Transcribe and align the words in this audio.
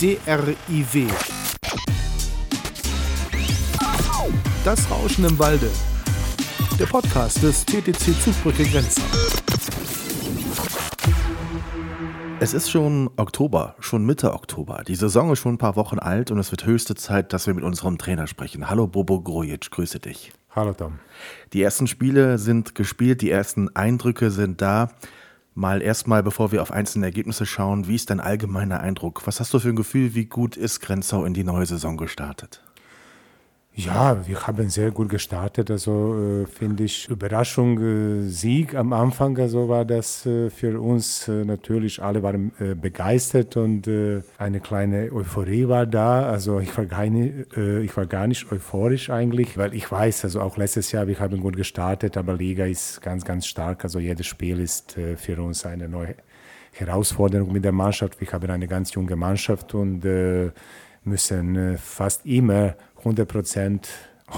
DRIW. 0.00 1.08
Das 4.64 4.88
Rauschen 4.88 5.24
im 5.24 5.36
Walde. 5.40 5.68
Der 6.78 6.86
Podcast 6.86 7.42
des 7.42 7.66
TTC 7.66 8.14
Zugbrücke 8.22 8.62
Grenzen. 8.62 9.02
Es 12.38 12.54
ist 12.54 12.70
schon 12.70 13.10
Oktober, 13.16 13.74
schon 13.80 14.06
Mitte 14.06 14.34
Oktober. 14.34 14.84
Die 14.86 14.94
Saison 14.94 15.32
ist 15.32 15.40
schon 15.40 15.54
ein 15.54 15.58
paar 15.58 15.74
Wochen 15.74 15.98
alt 15.98 16.30
und 16.30 16.38
es 16.38 16.52
wird 16.52 16.64
höchste 16.64 16.94
Zeit, 16.94 17.32
dass 17.32 17.48
wir 17.48 17.54
mit 17.54 17.64
unserem 17.64 17.98
Trainer 17.98 18.28
sprechen. 18.28 18.70
Hallo 18.70 18.86
Bobo 18.86 19.20
Grojic, 19.20 19.72
grüße 19.72 19.98
dich. 19.98 20.30
Hallo 20.54 20.74
Tom. 20.74 21.00
Die 21.52 21.60
ersten 21.60 21.88
Spiele 21.88 22.38
sind 22.38 22.76
gespielt, 22.76 23.20
die 23.20 23.32
ersten 23.32 23.74
Eindrücke 23.74 24.30
sind 24.30 24.62
da. 24.62 24.90
Mal 25.58 25.82
erstmal, 25.82 26.22
bevor 26.22 26.52
wir 26.52 26.62
auf 26.62 26.70
einzelne 26.70 27.06
Ergebnisse 27.06 27.44
schauen, 27.44 27.88
wie 27.88 27.96
ist 27.96 28.10
dein 28.10 28.20
allgemeiner 28.20 28.78
Eindruck? 28.78 29.26
Was 29.26 29.40
hast 29.40 29.52
du 29.52 29.58
für 29.58 29.70
ein 29.70 29.74
Gefühl, 29.74 30.14
wie 30.14 30.26
gut 30.26 30.56
ist 30.56 30.78
Grenzau 30.78 31.24
in 31.24 31.34
die 31.34 31.42
neue 31.42 31.66
Saison 31.66 31.96
gestartet? 31.96 32.62
Ja, 33.78 34.26
wir 34.26 34.44
haben 34.44 34.68
sehr 34.70 34.90
gut 34.90 35.08
gestartet. 35.08 35.70
Also 35.70 36.42
äh, 36.42 36.46
finde 36.46 36.82
ich 36.82 37.08
Überraschung, 37.08 37.78
äh, 37.78 38.22
Sieg 38.28 38.74
am 38.74 38.92
Anfang. 38.92 39.38
Also 39.38 39.68
war 39.68 39.84
das 39.84 40.26
äh, 40.26 40.50
für 40.50 40.80
uns 40.80 41.28
äh, 41.28 41.44
natürlich. 41.44 42.02
Alle 42.02 42.24
waren 42.24 42.50
äh, 42.58 42.74
begeistert 42.74 43.56
und 43.56 43.86
äh, 43.86 44.22
eine 44.36 44.58
kleine 44.58 45.12
Euphorie 45.12 45.68
war 45.68 45.86
da. 45.86 46.28
Also 46.28 46.58
ich 46.58 46.76
war, 46.76 47.06
nicht, 47.06 47.56
ich 47.56 47.96
war 47.96 48.06
gar 48.06 48.26
nicht 48.26 48.50
euphorisch 48.50 49.10
eigentlich, 49.10 49.56
weil 49.56 49.72
ich 49.72 49.88
weiß, 49.88 50.24
also 50.24 50.40
auch 50.40 50.56
letztes 50.56 50.90
Jahr, 50.90 51.06
wir 51.06 51.20
haben 51.20 51.38
gut 51.40 51.54
gestartet, 51.54 52.16
aber 52.16 52.34
Liga 52.34 52.64
ist 52.66 53.00
ganz, 53.00 53.24
ganz 53.24 53.46
stark. 53.46 53.84
Also 53.84 54.00
jedes 54.00 54.26
Spiel 54.26 54.58
ist 54.58 54.96
für 55.16 55.40
uns 55.40 55.64
eine 55.64 55.88
neue 55.88 56.16
Herausforderung 56.72 57.52
mit 57.52 57.64
der 57.64 57.72
Mannschaft. 57.72 58.20
Wir 58.20 58.32
haben 58.32 58.50
eine 58.50 58.66
ganz 58.66 58.92
junge 58.92 59.14
Mannschaft 59.14 59.72
und 59.74 60.02
müssen 61.08 61.78
fast 61.78 62.24
immer 62.26 62.74
100 62.98 63.28
Prozent 63.28 63.88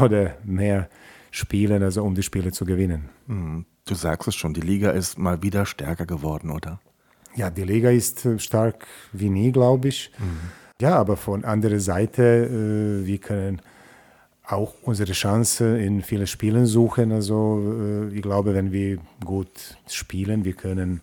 oder 0.01 0.37
mehr 0.45 0.89
spielen, 1.31 1.83
also 1.83 2.05
um 2.05 2.15
die 2.15 2.23
Spiele 2.23 2.53
zu 2.53 2.65
gewinnen. 2.65 3.09
Mhm. 3.27 3.67
Du 3.87 3.95
sagst 3.95 4.29
es 4.29 4.35
schon, 4.35 4.55
die 4.55 4.61
Liga 4.61 4.91
ist 4.91 5.19
mal 5.19 5.43
wieder 5.43 5.67
stärker 5.67 6.07
geworden, 6.07 6.51
oder? 6.51 6.81
Ja, 7.35 7.51
die 7.51 7.65
Liga 7.65 7.91
ist 7.91 8.25
äh, 8.25 8.39
stark 8.39 8.87
wie 9.13 9.31
nie, 9.31 9.53
glaube 9.53 9.89
ich. 9.89 10.11
Mhm. 10.19 10.51
Ja, 10.81 10.97
aber 10.97 11.17
von 11.17 11.45
anderer 11.45 11.81
Seite, 11.81 12.23
äh, 13.03 13.07
wir 13.07 13.19
können 13.19 13.61
auch 14.45 14.75
unsere 14.83 15.13
Chance 15.13 15.79
in 15.79 16.03
vielen 16.03 16.27
Spielen 16.27 16.67
suchen. 16.67 17.13
Also 17.13 18.09
äh, 18.11 18.15
ich 18.15 18.23
glaube, 18.23 18.55
wenn 18.55 18.73
wir 18.73 18.99
gut 19.25 19.77
spielen, 19.89 20.45
wir 20.45 20.55
können 20.55 21.01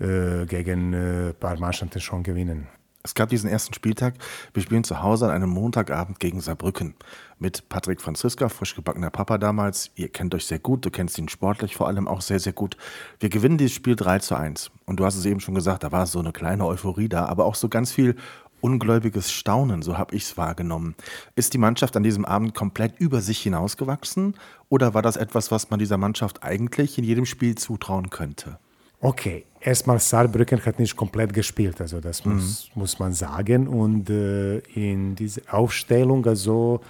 äh, 0.00 0.46
gegen 0.46 0.94
ein 0.94 1.28
äh, 1.28 1.32
paar 1.32 1.58
Mannschaften 1.58 2.00
schon 2.00 2.22
gewinnen. 2.22 2.66
Es 3.06 3.14
gab 3.14 3.28
diesen 3.28 3.48
ersten 3.48 3.72
Spieltag. 3.72 4.14
Wir 4.52 4.64
spielen 4.64 4.82
zu 4.82 5.00
Hause 5.00 5.26
an 5.26 5.30
einem 5.30 5.50
Montagabend 5.50 6.18
gegen 6.18 6.40
Saarbrücken. 6.40 6.96
Mit 7.38 7.68
Patrick 7.68 8.00
Franziska, 8.00 8.48
frisch 8.48 8.74
gebackener 8.74 9.10
Papa 9.10 9.38
damals. 9.38 9.92
Ihr 9.94 10.08
kennt 10.08 10.34
euch 10.34 10.44
sehr 10.44 10.58
gut, 10.58 10.84
du 10.84 10.90
kennst 10.90 11.16
ihn 11.16 11.28
sportlich 11.28 11.76
vor 11.76 11.86
allem 11.86 12.08
auch 12.08 12.20
sehr, 12.20 12.40
sehr 12.40 12.52
gut. 12.52 12.76
Wir 13.20 13.28
gewinnen 13.28 13.58
dieses 13.58 13.76
Spiel 13.76 13.94
3 13.94 14.18
zu 14.18 14.34
1. 14.34 14.72
Und 14.86 14.98
du 14.98 15.04
hast 15.04 15.14
es 15.14 15.24
eben 15.24 15.38
schon 15.38 15.54
gesagt, 15.54 15.84
da 15.84 15.92
war 15.92 16.04
so 16.06 16.18
eine 16.18 16.32
kleine 16.32 16.66
Euphorie 16.66 17.08
da, 17.08 17.26
aber 17.26 17.44
auch 17.44 17.54
so 17.54 17.68
ganz 17.68 17.92
viel 17.92 18.16
ungläubiges 18.60 19.30
Staunen, 19.30 19.82
so 19.82 19.96
habe 19.96 20.16
ich 20.16 20.24
es 20.24 20.36
wahrgenommen. 20.36 20.96
Ist 21.36 21.54
die 21.54 21.58
Mannschaft 21.58 21.96
an 21.96 22.02
diesem 22.02 22.24
Abend 22.24 22.56
komplett 22.56 22.98
über 22.98 23.20
sich 23.20 23.38
hinausgewachsen 23.38 24.34
oder 24.68 24.94
war 24.94 25.02
das 25.02 25.16
etwas, 25.16 25.52
was 25.52 25.70
man 25.70 25.78
dieser 25.78 25.98
Mannschaft 25.98 26.42
eigentlich 26.42 26.98
in 26.98 27.04
jedem 27.04 27.26
Spiel 27.26 27.54
zutrauen 27.54 28.10
könnte? 28.10 28.58
Okay, 29.00 29.44
erstmal 29.60 29.98
Saarbrücken 29.98 30.64
hat 30.64 30.78
nicht 30.78 30.96
komplett 30.96 31.32
gespielt, 31.32 31.80
also 31.80 32.00
das 32.00 32.24
mhm. 32.24 32.34
muss, 32.34 32.70
muss 32.74 32.98
man 32.98 33.12
sagen. 33.12 33.68
Und 33.68 34.08
äh, 34.10 34.58
in 34.74 35.14
dieser 35.14 35.42
Aufstellung, 35.52 36.26
also 36.26 36.80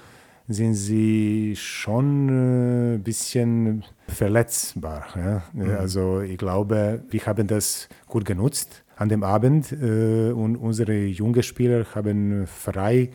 sind 0.48 0.74
sie 0.74 1.54
schon 1.56 2.28
ein 2.28 2.94
äh, 2.94 2.98
bisschen 2.98 3.84
verletzbar. 4.08 5.06
Ja? 5.16 5.42
Mhm. 5.52 5.70
Also 5.70 6.20
ich 6.20 6.38
glaube, 6.38 7.02
wir 7.10 7.26
haben 7.26 7.46
das 7.46 7.88
gut 8.06 8.24
genutzt 8.24 8.84
an 8.96 9.08
dem 9.08 9.24
Abend 9.24 9.72
äh, 9.72 10.30
und 10.30 10.56
unsere 10.56 10.94
jungen 11.06 11.42
Spieler 11.42 11.84
haben 11.94 12.46
frei 12.46 13.10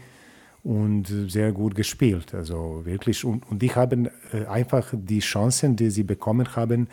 und 0.63 1.07
sehr 1.27 1.51
gut 1.51 1.73
gespielt. 1.73 2.35
Also 2.35 2.81
wirklich. 2.83 3.25
Und, 3.25 3.49
und 3.49 3.61
die 3.61 3.73
haben 3.73 4.09
äh, 4.31 4.45
einfach 4.47 4.93
die 4.93 5.19
Chancen, 5.19 5.75
die 5.75 5.89
sie 5.89 6.03
bekommen 6.03 6.55
haben, 6.55 6.87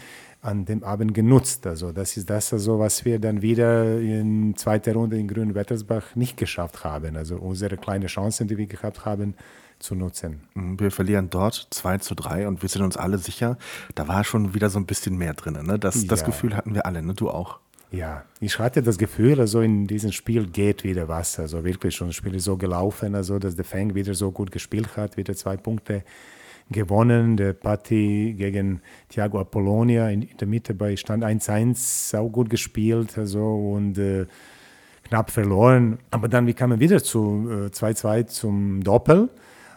an 0.48 0.64
dem 0.64 0.82
Abend 0.82 1.14
genutzt. 1.14 1.66
Also 1.66 1.92
das 1.92 2.16
ist 2.16 2.28
das, 2.30 2.52
also, 2.52 2.78
was 2.78 3.04
wir 3.04 3.18
dann 3.18 3.42
wieder 3.42 4.00
in 4.00 4.56
zweiter 4.56 4.94
Runde 4.94 5.18
in 5.18 5.28
Grünwettersbach 5.28 6.16
nicht 6.16 6.36
geschafft 6.36 6.84
haben. 6.84 7.16
Also 7.16 7.36
unsere 7.36 7.76
kleinen 7.76 8.08
Chancen, 8.08 8.48
die 8.48 8.56
wir 8.56 8.66
gehabt 8.66 9.04
haben, 9.04 9.34
zu 9.78 9.94
nutzen. 9.94 10.40
Mhm, 10.54 10.80
wir 10.80 10.90
verlieren 10.90 11.30
dort 11.30 11.68
2 11.70 11.98
zu 11.98 12.14
3 12.14 12.48
und 12.48 12.62
wir 12.62 12.68
sind 12.68 12.82
uns 12.82 12.96
alle 12.96 13.18
sicher, 13.18 13.58
da 13.94 14.08
war 14.08 14.24
schon 14.24 14.54
wieder 14.54 14.70
so 14.70 14.78
ein 14.78 14.86
bisschen 14.86 15.16
mehr 15.16 15.34
drin. 15.34 15.58
Ne? 15.64 15.78
Das, 15.78 16.02
ja. 16.02 16.08
das 16.08 16.24
Gefühl 16.24 16.56
hatten 16.56 16.74
wir 16.74 16.84
alle, 16.84 17.02
ne? 17.02 17.14
du 17.14 17.30
auch. 17.30 17.60
Ja, 17.90 18.24
ich 18.40 18.58
hatte 18.58 18.82
das 18.82 18.98
Gefühl, 18.98 19.40
also 19.40 19.60
in 19.60 19.86
diesem 19.86 20.12
Spiel 20.12 20.46
geht 20.46 20.84
wieder 20.84 21.08
was. 21.08 21.38
Also 21.38 21.64
wirklich 21.64 21.94
schon, 21.94 22.08
das 22.08 22.16
Spiel 22.16 22.34
ist 22.34 22.44
so 22.44 22.56
gelaufen, 22.56 23.14
also 23.14 23.38
dass 23.38 23.56
der 23.56 23.64
Fang 23.64 23.94
wieder 23.94 24.14
so 24.14 24.30
gut 24.30 24.50
gespielt 24.50 24.96
hat, 24.96 25.16
wieder 25.16 25.34
zwei 25.34 25.56
Punkte 25.56 26.02
gewonnen. 26.70 27.36
Der 27.36 27.52
Patti 27.52 28.34
gegen 28.36 28.80
Thiago 29.08 29.40
Apollonia 29.40 30.08
in, 30.08 30.28
der 30.38 30.48
Mitte 30.48 30.74
bei 30.74 30.96
Stand 30.96 31.24
1-1 31.24 32.16
auch 32.16 32.28
gut 32.28 32.50
gespielt 32.50 33.16
also, 33.18 33.72
und 33.74 33.98
äh, 33.98 34.26
knapp 35.04 35.30
verloren. 35.30 35.98
Aber 36.10 36.28
dann 36.28 36.46
wir 36.46 36.54
kamen 36.54 36.80
wieder 36.80 37.02
zu 37.02 37.68
2-2 37.70 38.18
äh, 38.18 38.26
zum 38.26 38.82
Doppel 38.82 39.28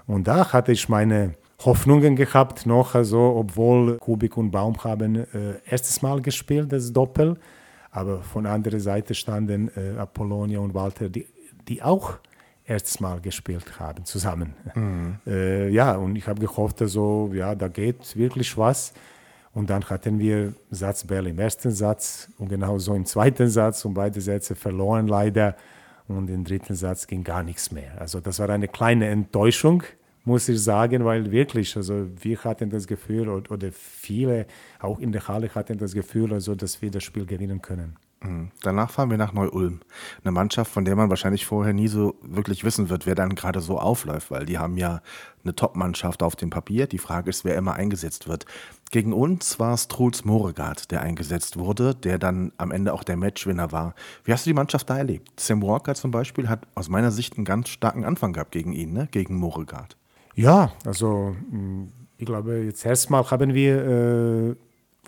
und 0.07 0.28
da 0.28 0.51
hatte 0.51 0.72
ich 0.72 0.90
meine 0.90 1.34
Hoffnungen 1.63 2.16
gehabt 2.16 2.66
noch, 2.66 2.96
also 2.96 3.35
obwohl 3.38 3.97
Kubik 3.97 4.35
und 4.35 4.51
Baum 4.51 4.84
haben 4.84 5.16
äh, 5.16 5.25
erstes 5.66 6.01
Mal 6.01 6.22
gespielt, 6.22 6.72
das 6.72 6.91
Doppel, 6.91 7.38
aber 7.91 8.22
von 8.22 8.46
anderer 8.46 8.80
Seite 8.80 9.13
standen 9.13 9.69
äh, 9.75 9.97
Apollonia 9.97 10.59
und 10.59 10.74
Walter, 10.74 11.09
die, 11.09 11.28
die 11.68 11.84
auch 11.84 12.18
erstes 12.72 13.00
Mal 13.00 13.20
gespielt 13.22 13.80
haben 13.80 14.06
zusammen. 14.06 14.54
Mhm. 14.76 15.20
Äh, 15.28 15.70
ja, 15.70 15.96
und 15.96 16.16
ich 16.16 16.28
habe 16.28 16.40
gehofft, 16.40 16.82
also, 16.82 17.30
ja, 17.34 17.54
da 17.56 17.68
geht 17.68 18.16
wirklich 18.16 18.58
was. 18.58 18.94
Und 19.54 19.70
dann 19.70 19.84
hatten 19.90 20.18
wir 20.18 20.54
Satzbell 20.70 21.28
im 21.28 21.38
ersten 21.38 21.72
Satz 21.72 22.30
und 22.38 22.48
genauso 22.48 22.96
im 22.96 23.06
zweiten 23.06 23.50
Satz 23.50 23.84
und 23.84 23.94
beide 23.94 24.22
Sätze 24.22 24.56
verloren 24.56 25.08
leider. 25.08 25.56
Und 26.08 26.30
im 26.30 26.44
dritten 26.44 26.76
Satz 26.76 27.08
ging 27.08 27.24
gar 27.24 27.44
nichts 27.44 27.72
mehr. 27.72 28.00
Also 28.00 28.20
das 28.20 28.40
war 28.40 28.50
eine 28.50 28.68
kleine 28.68 29.08
Enttäuschung, 29.08 29.84
muss 30.24 30.48
ich 30.50 30.62
sagen, 30.62 31.04
weil 31.06 31.31
wirklich, 31.31 31.76
also 31.76 32.08
wir 32.22 32.44
hatten 32.44 32.70
das 32.70 32.88
Gefühl, 32.88 33.30
oder 33.30 33.72
viele 33.72 34.46
auch 34.80 35.00
in 35.00 35.12
der 35.12 35.28
Halle 35.28 35.54
hatten 35.54 35.78
das 35.78 35.94
Gefühl, 35.94 36.34
also, 36.34 36.56
dass 36.56 36.81
wir 36.81 36.92
das 36.92 37.04
Spiel 37.04 37.26
gewinnen 37.26 37.62
können. 37.62 37.98
Mhm. 38.24 38.52
Danach 38.62 38.92
fahren 38.92 39.09
wir 39.09 39.18
nach 39.18 39.34
Neu-Ulm. 39.34 39.80
Eine 40.24 40.32
Mannschaft, 40.32 40.72
von 40.72 40.86
der 40.86 40.96
man 40.96 41.09
wahrscheinlich 41.09 41.46
vorher 41.46 41.74
nie 41.74 41.88
so 41.88 42.16
wirklich 42.22 42.64
wissen 42.64 42.90
wird, 42.90 43.06
wer 43.06 43.16
dann 43.16 43.34
gerade 43.36 43.62
so 43.62 43.80
aufläuft, 43.80 44.30
weil 44.30 44.46
die 44.46 44.59
haben 44.59 44.78
ja 44.78 45.02
eine 45.44 45.56
Top-Mannschaft 45.56 46.22
auf 46.22 46.36
dem 46.36 46.52
Papier. 46.52 46.86
Die 46.86 47.00
Frage 47.00 47.31
ist, 47.31 47.46
wer 47.46 47.56
immer 47.56 47.74
eingesetzt 47.74 48.28
wird. 48.28 48.46
Gegen 48.92 49.14
uns 49.14 49.60
war 49.60 49.74
es 49.74 49.88
Truls 49.88 50.24
Moregard, 50.24 50.92
der 50.92 51.02
eingesetzt 51.02 51.58
wurde, 51.58 51.96
der 51.96 52.20
dann 52.20 52.52
am 52.58 52.72
Ende 52.72 52.94
auch 52.94 53.04
der 53.04 53.18
Matchwinner 53.18 53.72
war. 53.72 53.96
Wie 54.24 54.34
hast 54.34 54.46
du 54.46 54.52
die 54.52 54.56
Mannschaft 54.56 54.90
da 54.90 54.98
erlebt? 54.98 55.40
Sam 55.40 55.64
Walker 55.64 55.96
zum 55.96 56.12
Beispiel 56.12 56.48
hat 56.48 56.68
aus 56.76 56.90
meiner 56.90 57.12
Sicht 57.12 57.38
einen 57.38 57.46
ganz 57.46 57.70
starken 57.70 58.06
Anfang 58.06 58.34
gehabt 58.34 58.52
gegen 58.52 58.74
ihn, 58.74 58.94
ne? 58.94 59.08
gegen 59.10 59.36
Moregard. 59.36 59.98
Ja, 60.36 60.74
also 60.86 61.36
mm, 61.50 61.86
ich 62.18 62.26
glaube, 62.26 62.60
jetzt 62.60 62.86
erstmal 62.86 63.30
haben 63.31 63.54
wir 63.56 63.86
äh 64.52 64.56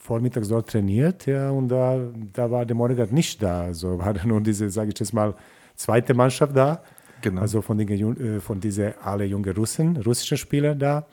vormittags 0.04 0.50
dort 0.50 0.70
trainiert, 0.70 1.26
ja, 1.26 1.50
und 1.50 1.70
da, 1.70 1.98
da 2.34 2.52
war 2.52 2.66
der 2.66 2.76
Morgat 2.76 3.12
nicht 3.12 3.42
da. 3.42 3.64
Also 3.64 3.98
war 3.98 4.14
nur 4.26 4.42
diese, 4.42 4.70
sage 4.70 4.92
ich 4.94 5.00
jetzt 5.00 5.14
mal, 5.14 5.34
zweite 5.76 6.14
Mannschaft 6.14 6.56
da. 6.56 6.84
Genau. 7.22 7.40
Also 7.40 7.62
von, 7.62 7.78
den, 7.78 7.90
äh, 7.90 8.40
von 8.42 8.60
diesen 8.60 8.94
alle 9.02 9.24
jungen 9.24 9.56
Russen, 9.56 9.96
russischen 9.98 10.38
Spieler 10.38 10.76
da. 10.76 11.08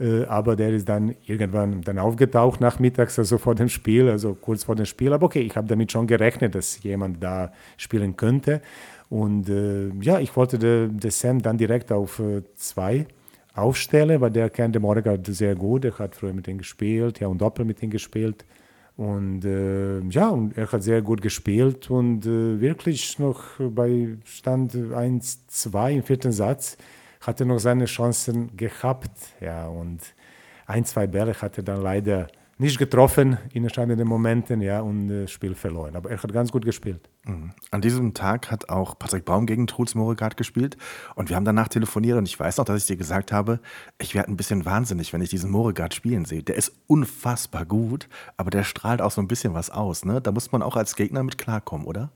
Äh, 0.00 0.24
aber 0.24 0.56
der 0.56 0.70
ist 0.70 0.88
dann 0.88 1.14
irgendwann 1.26 1.82
dann 1.82 1.98
aufgetaucht 1.98 2.58
nachmittags, 2.62 3.18
also 3.18 3.36
vor 3.36 3.54
dem 3.54 3.68
Spiel, 3.68 4.08
also 4.08 4.34
kurz 4.34 4.64
vor 4.64 4.76
dem 4.76 4.86
Spiel. 4.86 5.12
Aber 5.12 5.26
okay, 5.26 5.42
ich 5.42 5.54
habe 5.54 5.68
damit 5.68 5.92
schon 5.92 6.06
gerechnet, 6.06 6.54
dass 6.54 6.82
jemand 6.82 7.22
da 7.22 7.52
spielen 7.76 8.16
könnte. 8.16 8.62
Und 9.10 9.50
äh, 9.50 9.90
ja, 10.00 10.20
ich 10.20 10.34
wollte 10.34 10.58
den 10.58 11.10
Sam 11.10 11.42
dann 11.42 11.58
direkt 11.58 11.92
auf 11.92 12.22
zwei 12.56 13.06
aufstelle, 13.54 14.20
weil 14.20 14.30
der 14.30 14.50
kennt 14.50 14.74
den 14.74 14.82
Morgard 14.82 15.26
sehr 15.26 15.54
gut. 15.54 15.84
Er 15.84 15.98
hat 15.98 16.14
früher 16.14 16.32
mit 16.32 16.48
ihm 16.48 16.58
gespielt, 16.58 17.20
ja, 17.20 17.28
und 17.28 17.38
Doppel 17.38 17.64
mit 17.64 17.82
ihm 17.82 17.90
gespielt. 17.90 18.44
Und 18.96 19.44
äh, 19.44 20.00
ja, 20.00 20.28
und 20.28 20.56
er 20.56 20.70
hat 20.70 20.82
sehr 20.82 21.00
gut 21.02 21.22
gespielt 21.22 21.90
und 21.90 22.26
äh, 22.26 22.60
wirklich 22.60 23.18
noch 23.18 23.42
bei 23.58 24.18
Stand 24.24 24.74
1-2 24.74 25.90
im 25.92 26.02
vierten 26.02 26.32
Satz 26.32 26.76
hat 27.20 27.40
er 27.40 27.46
noch 27.46 27.58
seine 27.58 27.86
Chancen 27.86 28.54
gehabt. 28.56 29.10
Ja, 29.40 29.66
und 29.68 30.00
ein, 30.66 30.84
zwei 30.84 31.06
Bälle 31.06 31.34
hat 31.40 31.56
er 31.56 31.64
dann 31.64 31.80
leider 31.80 32.28
nicht 32.62 32.78
getroffen 32.78 33.36
in 33.52 33.64
entscheidenden 33.64 34.08
Momenten, 34.08 34.60
ja, 34.62 34.80
und 34.80 35.08
das 35.08 35.30
Spiel 35.30 35.54
verloren. 35.54 35.96
Aber 35.96 36.10
er 36.10 36.22
hat 36.22 36.32
ganz 36.32 36.50
gut 36.50 36.64
gespielt. 36.64 37.10
Mhm. 37.24 37.50
An 37.70 37.80
diesem 37.80 38.14
Tag 38.14 38.50
hat 38.50 38.68
auch 38.68 38.98
Patrick 38.98 39.24
Baum 39.24 39.46
gegen 39.46 39.66
Truls 39.66 39.94
Moregard 39.94 40.36
gespielt 40.36 40.76
und 41.14 41.28
wir 41.28 41.36
haben 41.36 41.44
danach 41.44 41.68
telefoniert 41.68 42.16
und 42.16 42.26
ich 42.26 42.38
weiß 42.38 42.56
noch, 42.56 42.64
dass 42.64 42.80
ich 42.80 42.86
dir 42.86 42.96
gesagt 42.96 43.32
habe, 43.32 43.60
ich 44.00 44.14
werde 44.14 44.30
ein 44.30 44.36
bisschen 44.36 44.64
wahnsinnig, 44.64 45.12
wenn 45.12 45.20
ich 45.20 45.30
diesen 45.30 45.50
Moregard 45.50 45.92
spielen 45.92 46.24
sehe. 46.24 46.42
Der 46.42 46.56
ist 46.56 46.72
unfassbar 46.86 47.66
gut, 47.66 48.08
aber 48.36 48.50
der 48.50 48.64
strahlt 48.64 49.02
auch 49.02 49.10
so 49.10 49.20
ein 49.20 49.28
bisschen 49.28 49.54
was 49.54 49.70
aus. 49.70 50.04
Ne? 50.04 50.20
Da 50.20 50.32
muss 50.32 50.52
man 50.52 50.62
auch 50.62 50.76
als 50.76 50.96
Gegner 50.96 51.22
mit 51.22 51.38
klarkommen, 51.38 51.86
oder? 51.86 52.10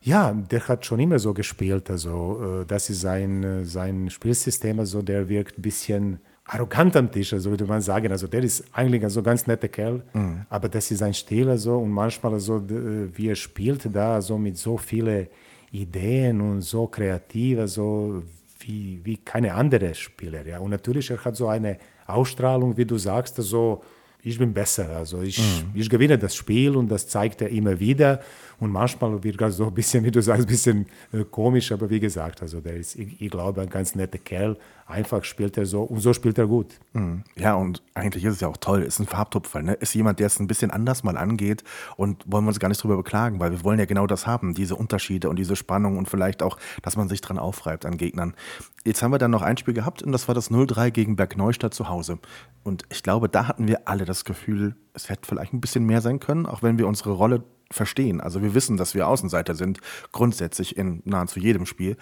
Ja, 0.00 0.32
der 0.34 0.68
hat 0.68 0.84
schon 0.84 1.00
immer 1.00 1.18
so 1.18 1.32
gespielt. 1.32 1.90
Also, 1.90 2.60
äh, 2.62 2.66
das 2.66 2.90
ist 2.90 3.00
sein, 3.00 3.42
äh, 3.42 3.64
sein 3.64 4.10
Spielsystem. 4.10 4.78
Also, 4.78 5.00
der 5.00 5.30
wirkt 5.30 5.58
ein 5.58 5.62
bisschen 5.62 6.20
arrogant 6.44 6.94
am 6.96 7.10
Tisch, 7.10 7.32
also 7.32 7.50
würde 7.50 7.64
man 7.64 7.80
sagen. 7.80 8.10
Also 8.12 8.26
der 8.26 8.42
ist 8.42 8.64
eigentlich 8.72 9.02
ein 9.02 9.10
so 9.10 9.22
ganz 9.22 9.46
netter 9.46 9.68
Kerl, 9.68 10.02
mhm. 10.12 10.42
aber 10.48 10.68
das 10.68 10.90
ist 10.90 10.98
sein 10.98 11.14
Stil 11.14 11.48
also 11.48 11.78
und 11.78 11.90
manchmal 11.90 12.34
also 12.34 12.62
wie 12.68 13.28
er 13.28 13.34
spielt 13.34 13.88
da 13.94 14.20
so 14.20 14.38
mit 14.38 14.58
so 14.58 14.76
vielen 14.76 15.28
Ideen 15.72 16.40
und 16.40 16.60
so 16.60 16.86
kreativ, 16.86 17.58
also 17.58 18.22
wie, 18.60 19.00
wie 19.02 19.16
keine 19.16 19.54
andere 19.54 19.94
Spieler. 19.94 20.46
Ja. 20.46 20.58
Und 20.58 20.70
natürlich 20.70 21.10
er 21.10 21.24
hat 21.24 21.36
so 21.36 21.48
eine 21.48 21.78
Ausstrahlung, 22.06 22.76
wie 22.76 22.84
du 22.84 22.98
sagst, 22.98 23.38
also 23.38 23.82
ich 24.22 24.38
bin 24.38 24.54
besser. 24.54 24.88
Also 24.96 25.22
ich, 25.22 25.38
mhm. 25.38 25.72
ich 25.74 25.88
gewinne 25.90 26.18
das 26.18 26.34
Spiel 26.34 26.76
und 26.76 26.88
das 26.88 27.08
zeigt 27.08 27.42
er 27.42 27.50
immer 27.50 27.78
wieder. 27.78 28.20
Und 28.60 28.70
manchmal 28.70 29.22
wird 29.22 29.40
das 29.40 29.56
so 29.56 29.66
ein 29.66 29.74
bisschen, 29.74 30.04
wie 30.04 30.10
du 30.10 30.22
sagst, 30.22 30.42
ein 30.42 30.46
bisschen 30.46 30.86
äh, 31.12 31.24
komisch, 31.24 31.72
aber 31.72 31.90
wie 31.90 32.00
gesagt, 32.00 32.42
also 32.42 32.60
der 32.60 32.76
ist, 32.76 32.96
ich, 32.96 33.20
ich, 33.20 33.30
glaube, 33.30 33.62
ein 33.62 33.68
ganz 33.68 33.94
netter 33.94 34.18
Kerl. 34.18 34.56
Einfach 34.86 35.24
spielt 35.24 35.56
er 35.56 35.64
so 35.64 35.82
und 35.82 36.00
so 36.00 36.12
spielt 36.12 36.36
er 36.36 36.46
gut. 36.46 36.78
Mhm. 36.92 37.24
Ja, 37.36 37.54
und 37.54 37.82
eigentlich 37.94 38.24
ist 38.24 38.34
es 38.34 38.40
ja 38.40 38.48
auch 38.48 38.58
toll. 38.58 38.82
Ist 38.82 39.00
ein 39.00 39.06
Farbtupfer, 39.06 39.62
ne? 39.62 39.72
Ist 39.74 39.94
jemand, 39.94 40.20
der 40.20 40.26
es 40.26 40.38
ein 40.38 40.46
bisschen 40.46 40.70
anders 40.70 41.02
mal 41.02 41.16
angeht 41.16 41.64
und 41.96 42.22
wollen 42.26 42.44
wir 42.44 42.48
uns 42.48 42.60
gar 42.60 42.68
nicht 42.68 42.82
drüber 42.82 42.96
beklagen, 42.96 43.40
weil 43.40 43.50
wir 43.50 43.64
wollen 43.64 43.78
ja 43.78 43.86
genau 43.86 44.06
das 44.06 44.26
haben, 44.26 44.54
diese 44.54 44.76
Unterschiede 44.76 45.30
und 45.30 45.38
diese 45.38 45.56
Spannung 45.56 45.96
und 45.96 46.08
vielleicht 46.08 46.42
auch, 46.42 46.58
dass 46.82 46.96
man 46.96 47.08
sich 47.08 47.22
dran 47.22 47.38
aufreibt 47.38 47.86
an 47.86 47.96
Gegnern. 47.96 48.34
Jetzt 48.84 49.02
haben 49.02 49.10
wir 49.10 49.18
dann 49.18 49.30
noch 49.30 49.42
ein 49.42 49.56
Spiel 49.56 49.72
gehabt 49.72 50.02
und 50.02 50.12
das 50.12 50.28
war 50.28 50.34
das 50.34 50.50
0-3 50.50 50.90
gegen 50.90 51.16
Bergneustadt 51.16 51.72
zu 51.72 51.88
Hause. 51.88 52.18
Und 52.62 52.82
ich 52.90 53.02
glaube, 53.02 53.30
da 53.30 53.48
hatten 53.48 53.66
wir 53.66 53.88
alle 53.88 54.04
das 54.04 54.26
Gefühl, 54.26 54.76
es 54.92 55.08
hätte 55.08 55.26
vielleicht 55.26 55.54
ein 55.54 55.60
bisschen 55.60 55.84
mehr 55.84 56.02
sein 56.02 56.20
können, 56.20 56.44
auch 56.44 56.62
wenn 56.62 56.78
wir 56.78 56.86
unsere 56.86 57.12
Rolle 57.12 57.42
verstehen. 57.70 58.20
Also 58.20 58.42
wir 58.42 58.54
wissen, 58.54 58.76
dass 58.76 58.94
wir 58.94 59.08
Außenseiter 59.08 59.54
sind, 59.54 59.80
grundsätzlich 60.12 60.76
in 60.76 61.02
nahezu 61.04 61.40
jedem 61.40 61.66
Spiel. 61.66 61.96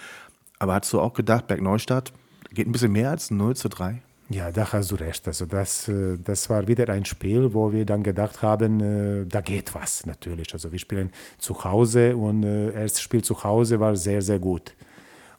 Aber 0.59 0.75
hast 0.75 0.93
du 0.93 1.01
auch 1.01 1.15
gedacht, 1.15 1.47
Bergneustadt 1.47 2.13
geht 2.51 2.67
ein 2.67 2.73
bisschen 2.73 2.93
mehr 2.93 3.11
als 3.11 3.31
0 3.31 3.57
zu 3.57 3.69
3? 3.69 4.03
Ja, 4.29 4.51
da 4.51 4.73
hast 4.73 4.91
du 4.91 4.95
recht. 4.95 5.27
Also 5.27 5.47
das, 5.47 5.89
äh, 5.89 6.17
das 6.23 6.49
war 6.49 6.67
wieder 6.67 6.89
ein 6.89 7.05
Spiel, 7.05 7.53
wo 7.53 7.73
wir 7.73 7.85
dann 7.85 8.03
gedacht 8.03 8.41
haben, 8.41 8.81
äh, 8.81 9.27
da 9.27 9.41
geht 9.41 9.75
was 9.75 10.07
natürlich. 10.07 10.53
Also 10.55 10.73
wir 10.73 10.79
spielen 10.79 11.11
zu 11.39 11.65
Hause 11.65 12.17
und 12.17 12.43
äh, 12.45 12.73
erste 12.73 13.01
Spiel 13.01 13.23
zu 13.23 13.45
Hause 13.45 13.79
war 13.81 13.95
sehr, 13.97 14.23
sehr 14.23 14.39
gut. 14.39 14.75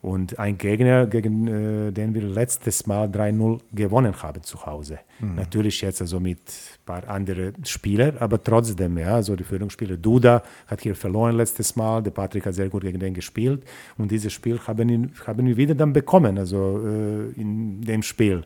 Und 0.03 0.37
ein 0.37 0.57
Gegner, 0.57 1.07
gegen 1.07 1.47
äh, 1.47 1.91
den 1.93 2.13
wir 2.13 2.23
letztes 2.23 2.85
Mal 2.85 3.07
3-0 3.07 3.61
gewonnen 3.71 4.13
haben 4.21 4.43
zu 4.43 4.65
Hause. 4.65 4.99
Mhm. 5.21 5.35
Natürlich 5.35 5.79
jetzt 5.79 6.01
also 6.01 6.19
mit 6.19 6.39
ein 6.39 6.85
paar 6.85 7.07
anderen 7.07 7.53
Spielern, 7.63 8.17
aber 8.19 8.43
trotzdem, 8.43 8.97
ja, 8.97 9.15
also 9.15 9.37
die 9.37 9.45
Führungsspieler 9.45 9.95
Duda 9.95 10.43
hat 10.67 10.81
hier 10.81 10.93
verloren 10.93 11.37
letztes 11.37 11.77
Mal, 11.77 12.03
der 12.03 12.11
Patrick 12.11 12.45
hat 12.45 12.53
sehr 12.53 12.67
gut 12.67 12.81
gegen 12.81 12.99
den 12.99 13.13
gespielt 13.13 13.63
und 13.97 14.11
dieses 14.11 14.33
Spiel 14.33 14.59
haben, 14.67 14.89
ihn, 14.89 15.13
haben 15.25 15.47
wir 15.47 15.55
wieder 15.55 15.73
dann 15.73 15.93
bekommen, 15.93 16.37
also 16.37 16.85
äh, 16.85 17.39
in 17.39 17.81
dem 17.81 18.03
Spiel. 18.03 18.43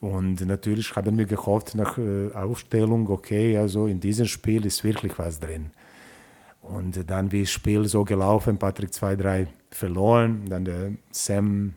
Und 0.00 0.40
natürlich 0.46 0.94
haben 0.94 1.18
wir 1.18 1.26
gehofft 1.26 1.74
nach 1.74 1.98
äh, 1.98 2.32
Aufstellung, 2.32 3.10
okay, 3.10 3.58
also 3.58 3.88
in 3.88 3.98
diesem 3.98 4.26
Spiel 4.26 4.64
ist 4.64 4.84
wirklich 4.84 5.18
was 5.18 5.40
drin. 5.40 5.72
Und 6.62 7.10
dann 7.10 7.32
wie 7.32 7.40
das 7.40 7.50
Spiel 7.50 7.88
so 7.88 8.04
gelaufen, 8.04 8.56
Patrick 8.56 8.90
2-3 8.90 9.48
verloren, 9.70 10.42
dann 10.48 10.64
der 10.64 10.92
Sam 11.10 11.74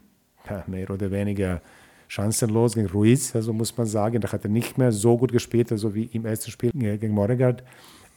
mehr 0.68 0.90
oder 0.90 1.12
weniger 1.12 1.62
chancenlos 2.08 2.76
gegen 2.76 2.88
Ruiz, 2.88 3.36
also 3.36 3.54
muss 3.54 3.76
man 3.76 3.88
sagen, 3.88 4.22
da 4.22 4.32
hat 4.32 4.44
er 4.44 4.50
nicht 4.50 4.78
mehr 4.78 4.92
so 4.92 5.18
gut 5.18 5.32
gespielt, 5.32 5.72
also 5.72 5.96
wie 5.96 6.06
im 6.06 6.26
ersten 6.26 6.52
Spiel 6.52 6.72
gegen 6.72 7.14
Moregard. 7.14 7.64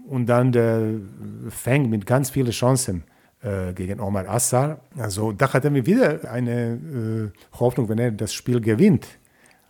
Und 0.09 0.27
dann 0.27 0.53
der 0.53 1.01
Feng 1.49 1.89
mit 1.89 2.05
ganz 2.05 2.31
vielen 2.31 2.51
Chancen 2.51 3.05
äh, 3.43 3.73
gegen 3.73 4.01
Omar 4.01 4.29
Assar. 4.29 4.81
Also 4.97 5.33
da 5.33 5.53
hat 5.53 5.65
er 5.65 5.71
mir 5.71 5.85
wieder 5.87 6.31
eine 6.31 7.33
äh, 7.33 7.59
Hoffnung, 7.59 7.89
wenn 7.89 7.99
er 7.99 8.11
das 8.11 8.33
Spiel 8.33 8.61
gewinnt. 8.61 9.07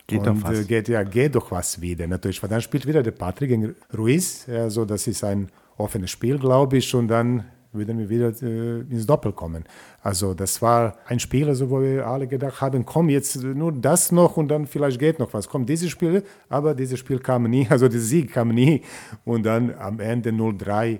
Geht 0.05 0.19
und, 0.19 0.25
doch 0.25 0.43
was. 0.43 0.59
Äh, 0.59 0.63
geht, 0.65 0.87
ja, 0.89 1.03
geht 1.03 1.35
doch 1.35 1.51
was 1.51 1.79
wieder, 1.81 2.05
natürlich. 2.07 2.41
Weil 2.43 2.49
dann 2.49 2.61
spielt 2.61 2.85
wieder 2.85 3.01
der 3.03 3.11
Patrick 3.11 3.49
gegen 3.49 3.75
Ruiz, 3.97 4.47
also 4.49 4.85
das 4.85 5.07
ist 5.07 5.23
ein 5.23 5.47
offenes 5.77 6.11
Spiel, 6.11 6.37
glaube 6.37 6.77
ich, 6.77 6.93
und 6.93 7.07
dann 7.07 7.45
würden 7.77 7.97
wir 7.99 8.09
wieder 8.09 8.29
äh, 8.41 8.81
ins 8.81 9.05
Doppel 9.05 9.31
kommen. 9.31 9.63
Also 10.01 10.33
das 10.33 10.61
war 10.61 10.97
ein 11.05 11.19
Spiel, 11.19 11.47
also 11.47 11.69
wo 11.69 11.81
wir 11.81 12.07
alle 12.07 12.27
gedacht 12.27 12.61
haben, 12.61 12.85
komm 12.85 13.09
jetzt 13.09 13.41
nur 13.43 13.71
das 13.71 14.11
noch 14.11 14.37
und 14.37 14.47
dann 14.49 14.67
vielleicht 14.67 14.99
geht 14.99 15.19
noch 15.19 15.33
was. 15.33 15.47
Komm, 15.47 15.65
dieses 15.65 15.89
Spiel, 15.89 16.23
aber 16.49 16.73
dieses 16.75 16.99
Spiel 16.99 17.19
kam 17.19 17.43
nie, 17.43 17.67
also 17.69 17.87
der 17.87 17.99
Sieg 17.99 18.33
kam 18.33 18.49
nie. 18.49 18.81
Und 19.25 19.43
dann 19.43 19.73
am 19.75 19.99
Ende 19.99 20.31
0-3 20.31 20.99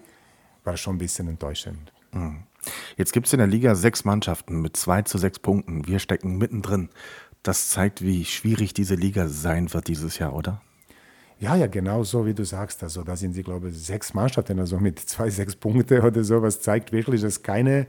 war 0.64 0.78
schon 0.78 0.96
ein 0.96 1.00
bisschen 1.00 1.28
enttäuschend. 1.28 1.92
Mhm. 2.12 2.44
Jetzt 2.98 3.14
gibt 3.14 3.28
es 3.28 3.34
in 3.34 3.40
der 3.40 3.48
Liga 3.48 3.76
sechs 3.76 4.04
Mannschaften 4.04 4.62
mit 4.62 4.76
zwei 4.76 5.02
zu 5.02 5.18
sechs 5.18 5.40
Punkten. 5.40 5.88
Wir 5.88 6.00
stecken 6.00 6.38
mittendrin. 6.38 6.90
Das 7.44 7.70
zeigt, 7.70 8.02
wie 8.02 8.26
schwierig 8.26 8.74
diese 8.74 8.96
Liga 8.96 9.28
sein 9.28 9.74
wird 9.74 9.88
dieses 9.88 10.20
Jahr, 10.20 10.34
oder? 10.34 10.62
Ja, 11.40 11.56
ja, 11.56 11.68
genau 11.68 12.04
so 12.04 12.26
wie 12.26 12.34
du 12.34 12.44
sagst. 12.44 12.82
Also 12.84 13.04
da 13.04 13.16
sind 13.16 13.34
sie, 13.34 13.44
glaube 13.44 13.70
ich, 13.70 13.78
sechs 13.78 14.14
Mannschaften, 14.14 14.60
also 14.60 14.80
mit 14.80 15.00
zwei, 15.00 15.30
sechs 15.30 15.56
Punkte 15.56 16.02
oder 16.02 16.24
so. 16.24 16.42
Was 16.42 16.62
zeigt 16.62 16.92
wirklich, 16.92 17.22
dass 17.22 17.44
keine 17.44 17.88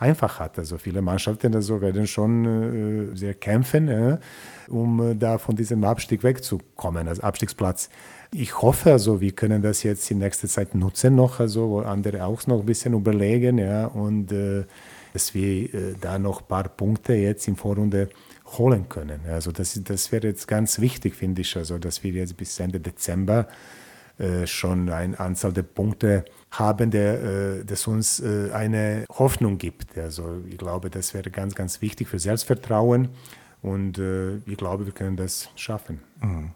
einfach 0.00 0.38
hat. 0.40 0.58
Also 0.58 0.78
viele 0.78 1.02
Mannschaften 1.02 1.54
also 1.54 1.80
werden 1.80 2.06
schon 2.06 3.12
äh, 3.12 3.16
sehr 3.16 3.34
kämpfen, 3.34 3.88
äh, 3.88 4.18
um 4.68 5.18
da 5.18 5.38
von 5.38 5.54
diesem 5.56 5.84
Abstieg 5.84 6.22
wegzukommen, 6.22 7.06
als 7.06 7.20
Abstiegsplatz. 7.20 7.90
Ich 8.32 8.62
hoffe 8.62 8.92
also, 8.92 9.20
wir 9.20 9.32
können 9.32 9.60
das 9.60 9.82
jetzt 9.82 10.10
in 10.10 10.18
nächster 10.18 10.48
Zeit 10.48 10.74
nutzen 10.74 11.16
noch, 11.16 11.40
also 11.40 11.68
wo 11.68 11.80
andere 11.80 12.24
auch 12.24 12.46
noch 12.46 12.60
ein 12.60 12.66
bisschen 12.66 12.94
überlegen, 12.94 13.58
ja, 13.58 13.86
und 13.86 14.32
äh, 14.32 14.64
dass 15.12 15.34
wir 15.34 15.74
äh, 15.74 15.94
da 16.00 16.18
noch 16.18 16.40
ein 16.40 16.46
paar 16.46 16.68
Punkte 16.68 17.14
jetzt 17.14 17.48
in 17.48 17.56
Vorrunde 17.56 18.08
holen 18.58 18.88
können. 18.88 19.20
Also 19.28 19.52
das, 19.52 19.78
das 19.82 20.12
wäre 20.12 20.26
jetzt 20.26 20.48
ganz 20.48 20.80
wichtig, 20.80 21.14
finde 21.14 21.42
ich, 21.42 21.56
also 21.56 21.78
dass 21.78 22.02
wir 22.02 22.12
jetzt 22.12 22.36
bis 22.36 22.58
Ende 22.58 22.80
Dezember 22.80 23.48
äh, 24.20 24.46
schon 24.46 24.90
eine 24.90 25.18
Anzahl 25.18 25.52
der 25.52 25.62
Punkte 25.62 26.26
haben, 26.50 26.90
der, 26.90 27.22
äh, 27.22 27.64
das 27.64 27.86
uns 27.86 28.20
äh, 28.20 28.50
eine 28.52 29.06
Hoffnung 29.08 29.56
gibt. 29.56 29.96
Also 29.96 30.42
ich 30.46 30.58
glaube, 30.58 30.90
das 30.90 31.14
wäre 31.14 31.30
ganz, 31.30 31.54
ganz 31.54 31.80
wichtig 31.80 32.08
für 32.08 32.18
Selbstvertrauen 32.18 33.08
und 33.62 33.98
ich 33.98 34.56
glaube, 34.56 34.86
wir 34.86 34.92
können 34.94 35.18
das 35.18 35.50
schaffen. 35.54 36.00
Mhm. 36.22 36.52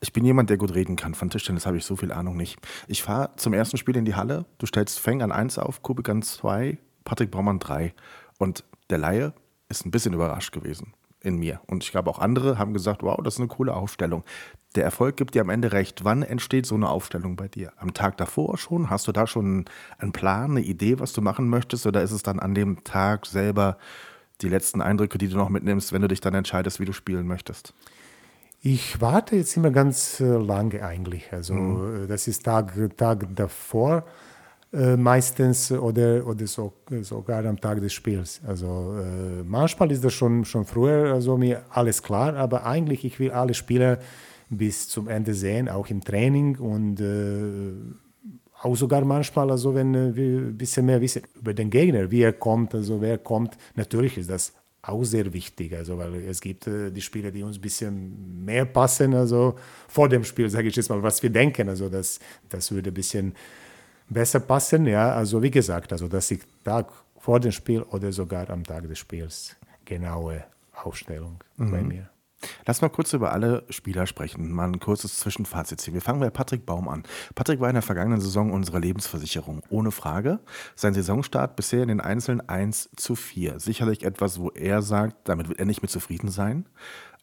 Ich 0.00 0.12
bin 0.12 0.24
jemand, 0.24 0.50
der 0.50 0.56
gut 0.56 0.74
reden 0.74 0.96
kann. 0.96 1.14
Von 1.14 1.30
Tischtennis 1.30 1.66
habe 1.66 1.76
ich 1.76 1.84
so 1.84 1.94
viel 1.94 2.10
Ahnung 2.10 2.36
nicht. 2.36 2.58
Ich 2.88 3.02
fahre 3.02 3.30
zum 3.36 3.52
ersten 3.52 3.76
Spiel 3.76 3.96
in 3.96 4.04
die 4.04 4.16
Halle. 4.16 4.44
Du 4.58 4.66
stellst 4.66 4.98
Feng 4.98 5.22
an 5.22 5.30
1 5.30 5.58
auf, 5.58 5.82
Kubik 5.82 6.08
an 6.08 6.22
2, 6.22 6.78
Patrick 7.04 7.30
Baumann 7.30 7.60
3. 7.60 7.94
Und 8.38 8.64
der 8.88 8.98
Laie 8.98 9.34
ist 9.70 9.86
ein 9.86 9.90
bisschen 9.90 10.12
überrascht 10.12 10.52
gewesen 10.52 10.92
in 11.22 11.38
mir. 11.38 11.60
Und 11.66 11.84
ich 11.84 11.90
glaube, 11.90 12.10
auch 12.10 12.18
andere 12.18 12.58
haben 12.58 12.72
gesagt, 12.72 13.02
wow, 13.02 13.18
das 13.22 13.34
ist 13.34 13.40
eine 13.40 13.48
coole 13.48 13.74
Aufstellung. 13.74 14.24
Der 14.74 14.84
Erfolg 14.84 15.16
gibt 15.16 15.34
dir 15.34 15.42
am 15.42 15.50
Ende 15.50 15.72
recht. 15.72 16.04
Wann 16.04 16.22
entsteht 16.22 16.64
so 16.64 16.74
eine 16.74 16.88
Aufstellung 16.88 17.36
bei 17.36 17.48
dir? 17.48 17.72
Am 17.76 17.92
Tag 17.92 18.16
davor 18.16 18.56
schon? 18.56 18.88
Hast 18.88 19.06
du 19.06 19.12
da 19.12 19.26
schon 19.26 19.66
einen 19.98 20.12
Plan, 20.12 20.52
eine 20.52 20.62
Idee, 20.62 20.98
was 20.98 21.12
du 21.12 21.20
machen 21.20 21.48
möchtest? 21.48 21.86
Oder 21.86 22.02
ist 22.02 22.12
es 22.12 22.22
dann 22.22 22.38
an 22.38 22.54
dem 22.54 22.84
Tag 22.84 23.26
selber 23.26 23.78
die 24.40 24.48
letzten 24.48 24.80
Eindrücke, 24.80 25.18
die 25.18 25.28
du 25.28 25.36
noch 25.36 25.50
mitnimmst, 25.50 25.92
wenn 25.92 26.02
du 26.02 26.08
dich 26.08 26.20
dann 26.20 26.34
entscheidest, 26.34 26.80
wie 26.80 26.84
du 26.86 26.92
spielen 26.92 27.26
möchtest? 27.26 27.74
Ich 28.62 29.00
warte 29.00 29.36
jetzt 29.36 29.56
immer 29.56 29.70
ganz 29.70 30.20
äh, 30.20 30.24
lange 30.24 30.82
eigentlich. 30.84 31.32
Also 31.32 31.54
mhm. 31.54 32.08
das 32.08 32.28
ist 32.28 32.44
Tag, 32.44 32.72
Tag 32.96 33.26
davor 33.34 34.04
äh, 34.72 34.96
meistens 34.96 35.72
oder, 35.72 36.26
oder 36.26 36.46
so, 36.46 36.72
sogar 37.02 37.44
am 37.44 37.60
Tag 37.60 37.80
des 37.80 37.92
Spiels. 37.92 38.40
Also 38.46 38.94
äh, 38.98 39.42
manchmal 39.44 39.90
ist 39.90 40.04
das 40.04 40.12
schon, 40.12 40.44
schon 40.44 40.64
früher 40.64 41.12
also 41.12 41.36
mir 41.36 41.64
alles 41.70 42.02
klar, 42.02 42.36
aber 42.36 42.64
eigentlich 42.64 43.04
ich 43.04 43.18
will 43.18 43.32
alle 43.32 43.54
Spieler 43.54 43.98
bis 44.48 44.88
zum 44.88 45.08
Ende 45.08 45.34
sehen, 45.34 45.68
auch 45.68 45.88
im 45.88 46.02
Training 46.02 46.56
und 46.58 47.00
äh, 47.00 47.72
auch 48.62 48.76
sogar 48.76 49.04
manchmal, 49.04 49.50
also 49.50 49.74
wenn 49.74 49.94
äh, 49.94 50.14
wir 50.14 50.38
ein 50.38 50.58
bisschen 50.58 50.86
mehr 50.86 51.00
wissen 51.00 51.22
über 51.34 51.54
den 51.54 51.70
Gegner, 51.70 52.10
wie 52.10 52.22
er 52.22 52.32
kommt, 52.32 52.74
also 52.74 53.00
wer 53.00 53.18
kommt, 53.18 53.56
natürlich 53.74 54.18
ist 54.18 54.30
das 54.30 54.52
auch 54.82 55.04
sehr 55.04 55.32
wichtig, 55.32 55.74
also 55.76 55.98
weil 55.98 56.14
es 56.26 56.40
gibt 56.40 56.66
äh, 56.66 56.90
die 56.90 57.00
Spieler, 57.00 57.30
die 57.30 57.42
uns 57.42 57.58
ein 57.58 57.60
bisschen 57.60 58.44
mehr 58.44 58.64
passen, 58.64 59.14
also 59.14 59.54
vor 59.88 60.08
dem 60.08 60.24
Spiel, 60.24 60.48
sage 60.48 60.68
ich 60.68 60.76
jetzt 60.76 60.90
mal, 60.90 61.02
was 61.02 61.22
wir 61.22 61.30
denken, 61.30 61.68
also 61.68 61.88
das, 61.88 62.18
das 62.48 62.70
würde 62.70 62.90
ein 62.90 62.94
bisschen 62.94 63.34
besser 64.10 64.40
passen. 64.40 64.86
Ja, 64.86 65.14
also 65.14 65.42
wie 65.42 65.50
gesagt, 65.50 65.92
also 65.92 66.08
dass 66.08 66.30
ich 66.30 66.40
Tag 66.64 66.92
vor 67.18 67.40
dem 67.40 67.52
Spiel 67.52 67.82
oder 67.82 68.12
sogar 68.12 68.50
am 68.50 68.64
Tag 68.64 68.86
des 68.88 68.98
Spiels 68.98 69.56
genaue 69.84 70.44
Aufstellung 70.72 71.38
mhm. 71.56 71.70
bei 71.70 71.82
mir. 71.82 72.10
Lass 72.64 72.80
mal 72.80 72.88
kurz 72.88 73.12
über 73.12 73.32
alle 73.32 73.64
Spieler 73.68 74.06
sprechen. 74.06 74.50
Mal 74.50 74.68
ein 74.68 74.80
kurzes 74.80 75.18
Zwischenfazit 75.18 75.80
ziehen. 75.80 75.92
Wir 75.92 76.00
fangen 76.00 76.20
bei 76.20 76.30
Patrick 76.30 76.64
Baum 76.64 76.88
an. 76.88 77.02
Patrick 77.34 77.60
war 77.60 77.68
in 77.68 77.74
der 77.74 77.82
vergangenen 77.82 78.20
Saison 78.20 78.50
unsere 78.50 78.78
Lebensversicherung, 78.78 79.62
ohne 79.68 79.90
Frage. 79.90 80.40
Sein 80.74 80.94
Saisonstart 80.94 81.56
bisher 81.56 81.82
in 81.82 81.88
den 81.88 82.00
Einzelnen 82.00 82.48
1 82.48 82.90
zu 82.96 83.14
4. 83.14 83.60
Sicherlich 83.60 84.04
etwas, 84.04 84.40
wo 84.40 84.48
er 84.50 84.80
sagt, 84.80 85.28
damit 85.28 85.48
wird 85.48 85.58
er 85.58 85.66
nicht 85.66 85.82
mehr 85.82 85.90
zufrieden 85.90 86.30
sein. 86.30 86.66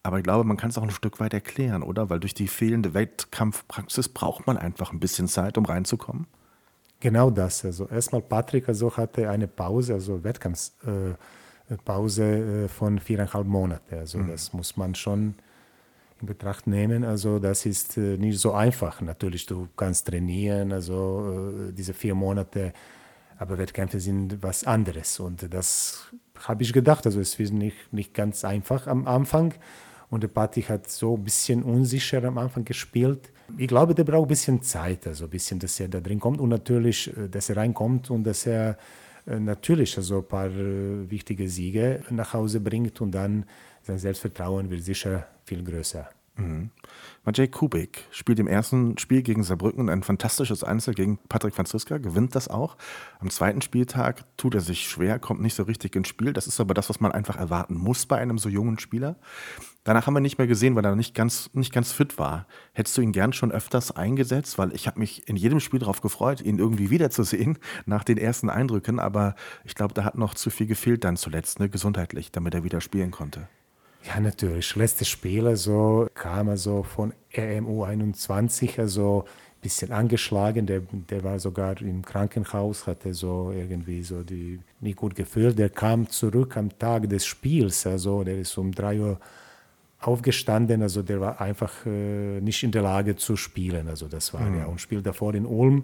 Aber 0.04 0.18
ich 0.20 0.24
glaube, 0.24 0.44
man 0.44 0.56
kann 0.56 0.70
es 0.70 0.78
auch 0.78 0.84
ein 0.84 0.92
Stück 0.92 1.20
weit 1.20 1.34
erklären, 1.34 1.82
oder? 1.82 2.12
Weil 2.12 2.20
durch 2.20 2.36
die 2.36 2.48
fehlende 2.48 2.94
Wettkampfpraxis 2.94 4.10
braucht 4.10 4.46
man 4.46 4.58
einfach 4.58 4.94
ein 4.94 5.00
bisschen 5.00 5.28
Zeit, 5.28 5.58
um 5.58 5.66
reinzukommen. 5.66 6.28
Genau 7.00 7.30
das. 7.30 7.64
Also 7.64 7.88
erstmal 7.88 8.22
Patrick 8.22 8.68
also 8.68 8.96
hatte 8.96 9.30
eine 9.30 9.48
Pause, 9.48 9.94
also 9.94 10.24
Wettkampfpause. 10.24 12.24
Äh, 12.24 12.66
äh, 12.66 12.68
von 12.68 13.00
viereinhalb 13.00 13.46
Monaten. 13.46 13.96
Also 13.96 14.18
mhm. 14.18 14.30
das 14.30 14.54
muss 14.54 14.78
man 14.78 14.96
schon 14.96 15.36
in 16.20 16.28
Betracht 16.28 16.66
nehmen. 16.66 17.04
Also 17.04 17.40
das 17.40 17.66
ist 17.66 17.98
äh, 17.98 18.18
nicht 18.18 18.40
so 18.40 18.54
einfach. 18.54 19.02
Natürlich, 19.02 19.46
du 19.46 19.68
kannst 19.76 20.08
trainieren, 20.08 20.72
also 20.72 21.70
äh, 21.70 21.74
diese 21.74 21.94
vier 21.94 22.16
Monate, 22.16 22.74
aber 23.38 23.60
Wettkämpfe 23.60 24.00
sind 24.00 24.42
was 24.42 24.64
anderes. 24.64 25.20
Und 25.20 25.54
das 25.54 26.08
habe 26.48 26.64
ich 26.64 26.74
gedacht. 26.74 27.06
Also 27.06 27.20
es 27.20 27.40
ist 27.40 27.54
nicht, 27.54 27.94
nicht 27.94 28.16
ganz 28.16 28.44
einfach 28.44 28.88
am 28.88 29.08
Anfang. 29.08 29.54
Und 30.10 30.24
der 30.24 30.30
Patti 30.30 30.64
hat 30.64 30.90
so 30.90 31.16
ein 31.16 31.24
bisschen 31.24 31.64
unsicher 31.64 32.24
am 32.24 32.40
Anfang 32.40 32.66
gespielt. 32.66 33.32
Ich 33.58 33.68
glaube, 33.68 33.96
der 33.96 34.04
braucht 34.04 34.26
ein 34.26 34.28
bisschen 34.28 34.62
Zeit, 34.62 35.08
also 35.08 35.26
ein 35.26 35.30
bisschen, 35.30 35.60
dass 35.60 35.80
er 35.80 35.88
da 35.88 36.00
drin 36.00 36.20
kommt 36.20 36.40
und 36.40 36.50
natürlich, 36.50 37.12
dass 37.32 37.50
er 37.50 37.58
reinkommt 37.58 38.10
und 38.10 38.24
dass 38.24 38.46
er 38.46 38.78
äh, 39.28 39.40
natürlich 39.40 39.96
also 39.98 40.20
ein 40.20 40.28
paar 40.28 40.48
äh, 40.48 41.10
wichtige 41.10 41.48
Siege 41.50 42.04
nach 42.10 42.34
Hause 42.34 42.60
bringt 42.60 43.00
und 43.02 43.12
dann 43.12 43.46
sein 43.84 44.00
Selbstvertrauen 44.00 44.70
wird 44.70 44.84
sicher 44.84 45.28
viel 45.46 45.64
größer. 45.64 46.10
Mhm. 46.38 46.70
Maciej 47.28 47.50
Kubik 47.50 48.06
spielt 48.10 48.40
im 48.40 48.48
ersten 48.48 48.98
Spiel 48.98 49.22
gegen 49.22 49.44
Saarbrücken 49.44 49.90
ein 49.90 50.02
fantastisches 50.02 50.64
Einzel 50.64 50.94
gegen 50.94 51.20
Patrick 51.28 51.56
Franziska, 51.56 51.98
gewinnt 51.98 52.36
das 52.36 52.48
auch. 52.48 52.78
Am 53.20 53.30
zweiten 53.30 53.62
Spieltag 53.62 54.24
tut 54.38 54.56
er 54.56 54.62
sich 54.62 54.88
schwer, 54.88 55.20
kommt 55.20 55.42
nicht 55.42 55.54
so 55.54 55.64
richtig 55.64 55.98
ins 55.98 56.08
Spiel. 56.08 56.32
Das 56.32 56.48
ist 56.48 56.62
aber 56.62 56.74
das, 56.74 56.88
was 56.88 57.02
man 57.02 57.12
einfach 57.12 57.36
erwarten 57.36 57.76
muss 57.76 58.06
bei 58.06 58.18
einem 58.18 58.38
so 58.38 58.48
jungen 58.48 58.80
Spieler. 58.80 59.18
Danach 59.84 60.08
haben 60.08 60.14
wir 60.14 60.22
nicht 60.22 60.38
mehr 60.38 60.48
gesehen, 60.48 60.78
weil 60.78 60.86
er 60.86 60.96
nicht 60.96 61.16
ganz, 61.16 61.50
nicht 61.52 61.74
ganz 61.74 61.92
fit 61.92 62.18
war. 62.18 62.48
Hättest 62.72 62.98
du 62.98 63.02
ihn 63.02 63.12
gern 63.12 63.34
schon 63.34 63.52
öfters 63.52 63.94
eingesetzt? 63.94 64.58
Weil 64.58 64.74
ich 64.74 64.88
habe 64.88 64.98
mich 64.98 65.28
in 65.28 65.36
jedem 65.36 65.60
Spiel 65.60 65.82
darauf 65.82 66.00
gefreut, 66.00 66.40
ihn 66.40 66.60
irgendwie 66.60 66.92
wiederzusehen 66.92 67.58
nach 67.86 68.06
den 68.06 68.18
ersten 68.18 68.50
Eindrücken. 68.50 69.02
Aber 69.02 69.36
ich 69.66 69.76
glaube, 69.76 69.94
da 69.94 70.06
hat 70.06 70.18
noch 70.18 70.34
zu 70.34 70.50
viel 70.50 70.66
gefehlt 70.66 71.04
dann 71.04 71.18
zuletzt, 71.18 71.60
ne, 71.60 71.68
gesundheitlich, 71.68 72.32
damit 72.32 72.56
er 72.56 72.64
wieder 72.64 72.80
spielen 72.80 73.12
konnte. 73.12 73.50
Ja, 74.08 74.22
natürlich. 74.22 74.76
Letztes 74.76 75.10
Spiel 75.10 75.48
also, 75.48 76.08
kam 76.14 76.48
also 76.48 76.84
von 76.84 77.14
RMU 77.36 77.84
21, 77.84 78.80
also 78.80 79.26
ein 79.26 79.62
bisschen 79.62 79.92
angeschlagen. 79.92 80.66
Der, 80.66 80.82
der 81.10 81.24
war 81.24 81.40
sogar 81.40 81.82
im 81.82 82.04
Krankenhaus, 82.04 82.88
hatte 82.88 83.14
so 83.14 83.52
irgendwie 83.52 84.04
so 84.04 84.24
die 84.24 84.60
nicht 84.80 84.98
gut 84.98 85.14
gefühlt. 85.14 85.60
Der 85.60 85.70
kam 85.70 86.10
zurück 86.10 86.56
am 86.56 86.78
Tag 86.80 87.10
des 87.10 87.26
Spiels, 87.26 87.86
also 87.86 88.24
der 88.24 88.40
ist 88.40 88.58
um 88.58 88.72
3 88.72 89.00
Uhr 89.00 89.20
aufgestanden, 90.00 90.84
also 90.84 91.02
der 91.02 91.20
war 91.20 91.42
einfach 91.42 91.86
äh, 91.86 92.40
nicht 92.40 92.64
in 92.64 92.72
der 92.72 92.84
Lage 92.84 93.16
zu 93.16 93.36
spielen. 93.36 93.90
Also 93.90 94.08
das 94.08 94.34
war 94.34 94.42
mhm. 94.42 94.60
ja 94.60 94.70
ein 94.70 94.78
Spiel 94.78 95.02
davor 95.02 95.34
in 95.34 95.46
Ulm. 95.46 95.84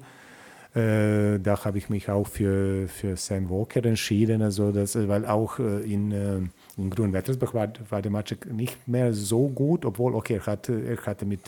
Äh, 0.76 1.40
da 1.40 1.66
habe 1.66 1.78
ich 1.78 1.90
mich 1.90 2.10
auch 2.10 2.28
für, 2.28 2.88
für 2.88 3.18
Sam 3.18 3.50
Walker 3.50 3.84
entschieden, 3.86 4.42
also 4.42 4.72
das, 4.72 4.96
weil 4.96 5.26
auch 5.26 5.60
äh, 5.60 5.82
in 5.82 6.12
äh, 6.12 6.42
in 6.78 6.90
Grünwettersbach 6.90 7.54
war, 7.54 7.72
war 7.90 8.02
der 8.02 8.12
Match 8.12 8.36
nicht 8.52 8.88
mehr 8.88 9.14
so 9.14 9.48
gut, 9.48 9.86
obwohl, 9.86 10.16
okay, 10.16 10.36
er 10.36 10.46
hatte, 10.46 10.82
er 10.84 10.98
hatte 11.06 11.26
mit 11.26 11.40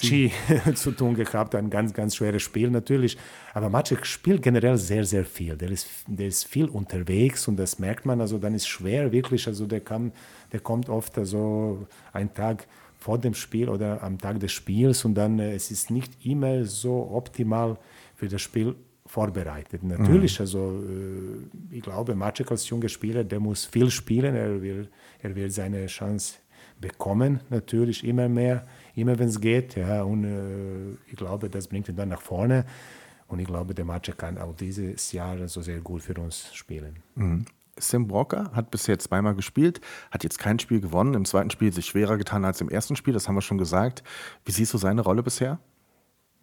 Chi 0.00 0.32
zu 0.74 0.92
tun 0.92 1.14
gehabt, 1.14 1.54
ein 1.54 1.70
ganz, 1.70 1.92
ganz 1.92 2.16
schweres 2.16 2.42
Spiel 2.42 2.70
natürlich. 2.70 3.16
Aber 3.54 3.68
Maciek 3.70 4.04
spielt 4.04 4.42
generell 4.42 4.76
sehr, 4.76 5.04
sehr 5.04 5.24
viel. 5.24 5.56
Der 5.56 5.70
ist, 5.70 5.88
der 6.06 6.26
ist 6.26 6.44
viel 6.44 6.66
unterwegs 6.66 7.48
und 7.48 7.56
das 7.56 7.78
merkt 7.78 8.04
man. 8.04 8.20
Also 8.20 8.38
dann 8.38 8.54
ist 8.54 8.66
schwer 8.66 9.12
wirklich. 9.12 9.46
Also 9.46 9.66
der, 9.66 9.80
kann, 9.80 10.12
der 10.52 10.60
kommt 10.60 10.88
oft 10.88 11.16
also 11.18 11.86
einen 12.12 12.32
Tag 12.34 12.66
vor 12.98 13.18
dem 13.18 13.34
Spiel 13.34 13.68
oder 13.68 14.02
am 14.02 14.18
Tag 14.18 14.40
des 14.40 14.52
Spiels 14.52 15.04
und 15.04 15.14
dann 15.14 15.38
äh, 15.38 15.54
es 15.54 15.70
ist 15.70 15.90
nicht 15.90 16.24
immer 16.24 16.64
so 16.64 17.08
optimal 17.12 17.78
für 18.14 18.28
das 18.28 18.42
Spiel 18.42 18.74
vorbereitet. 19.16 19.82
Natürlich, 19.82 20.38
mhm. 20.38 20.42
also 20.42 20.60
äh, 20.82 21.76
ich 21.76 21.82
glaube, 21.82 22.14
Maciek 22.14 22.50
als 22.50 22.68
junger 22.68 22.90
Spieler, 22.90 23.24
der 23.24 23.40
muss 23.40 23.64
viel 23.64 23.90
spielen, 23.90 24.34
er 24.34 24.60
will, 24.60 24.90
er 25.22 25.34
will 25.34 25.50
seine 25.50 25.86
Chance 25.86 26.26
bekommen, 26.78 27.40
natürlich 27.48 28.04
immer 28.04 28.28
mehr, 28.28 28.66
immer 28.94 29.18
wenn 29.18 29.28
es 29.28 29.40
geht. 29.40 29.76
Ja, 29.76 30.02
und 30.02 30.24
äh, 30.24 31.10
ich 31.10 31.16
glaube, 31.16 31.48
das 31.48 31.66
bringt 31.66 31.88
ihn 31.88 31.96
dann 31.96 32.10
nach 32.10 32.20
vorne. 32.20 32.66
Und 33.26 33.38
ich 33.38 33.46
glaube, 33.46 33.74
der 33.74 33.86
Maciek 33.86 34.18
kann 34.18 34.36
auch 34.36 34.54
dieses 34.54 35.12
Jahr 35.12 35.48
so 35.48 35.62
sehr 35.62 35.80
gut 35.80 36.02
für 36.02 36.16
uns 36.20 36.54
spielen. 36.54 36.96
Mhm. 37.14 37.46
Sam 37.78 38.10
Walker 38.10 38.50
hat 38.52 38.70
bisher 38.70 38.98
zweimal 38.98 39.34
gespielt, 39.34 39.80
hat 40.10 40.24
jetzt 40.24 40.38
kein 40.38 40.58
Spiel 40.58 40.80
gewonnen. 40.80 41.14
Im 41.14 41.24
zweiten 41.24 41.50
Spiel 41.50 41.72
sich 41.72 41.86
schwerer 41.86 42.18
getan 42.18 42.44
als 42.44 42.60
im 42.60 42.68
ersten 42.68 42.96
Spiel, 42.96 43.14
das 43.14 43.28
haben 43.28 43.34
wir 43.34 43.42
schon 43.42 43.58
gesagt. 43.58 44.02
Wie 44.44 44.52
siehst 44.52 44.74
du 44.74 44.78
seine 44.78 45.00
Rolle 45.00 45.22
bisher? 45.22 45.58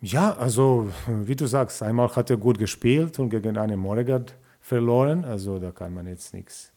Ja, 0.06 0.36
also 0.36 0.90
wie 1.08 1.34
du 1.34 1.46
sagst, 1.46 1.82
einmal 1.82 2.14
hat 2.14 2.30
er 2.30 2.36
gut 2.36 2.60
gespielt 2.60 3.20
und 3.20 3.30
gegen 3.30 3.58
einen 3.58 3.80
Moregard 3.80 4.36
verloren. 4.60 5.24
Also 5.24 5.60
da 5.60 5.72
kann 5.72 5.94
man 5.94 6.08
jetzt 6.08 6.34
nichts 6.34 6.74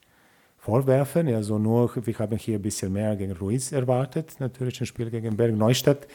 vorwerfen. 0.59 1.26
Also 1.35 1.59
nur, 1.59 1.90
wir 2.06 2.18
haben 2.21 2.38
hier 2.38 2.54
ein 2.54 2.62
bisschen 2.62 2.92
mehr 2.92 3.16
gegen 3.16 3.33
Ruiz 3.33 3.73
erwartet, 3.73 4.37
natürlich 4.38 4.80
ein 4.80 4.87
Spiel 4.87 5.11
gegen 5.11 5.37
Berg 5.37 5.56
Neustadt. 5.56 6.06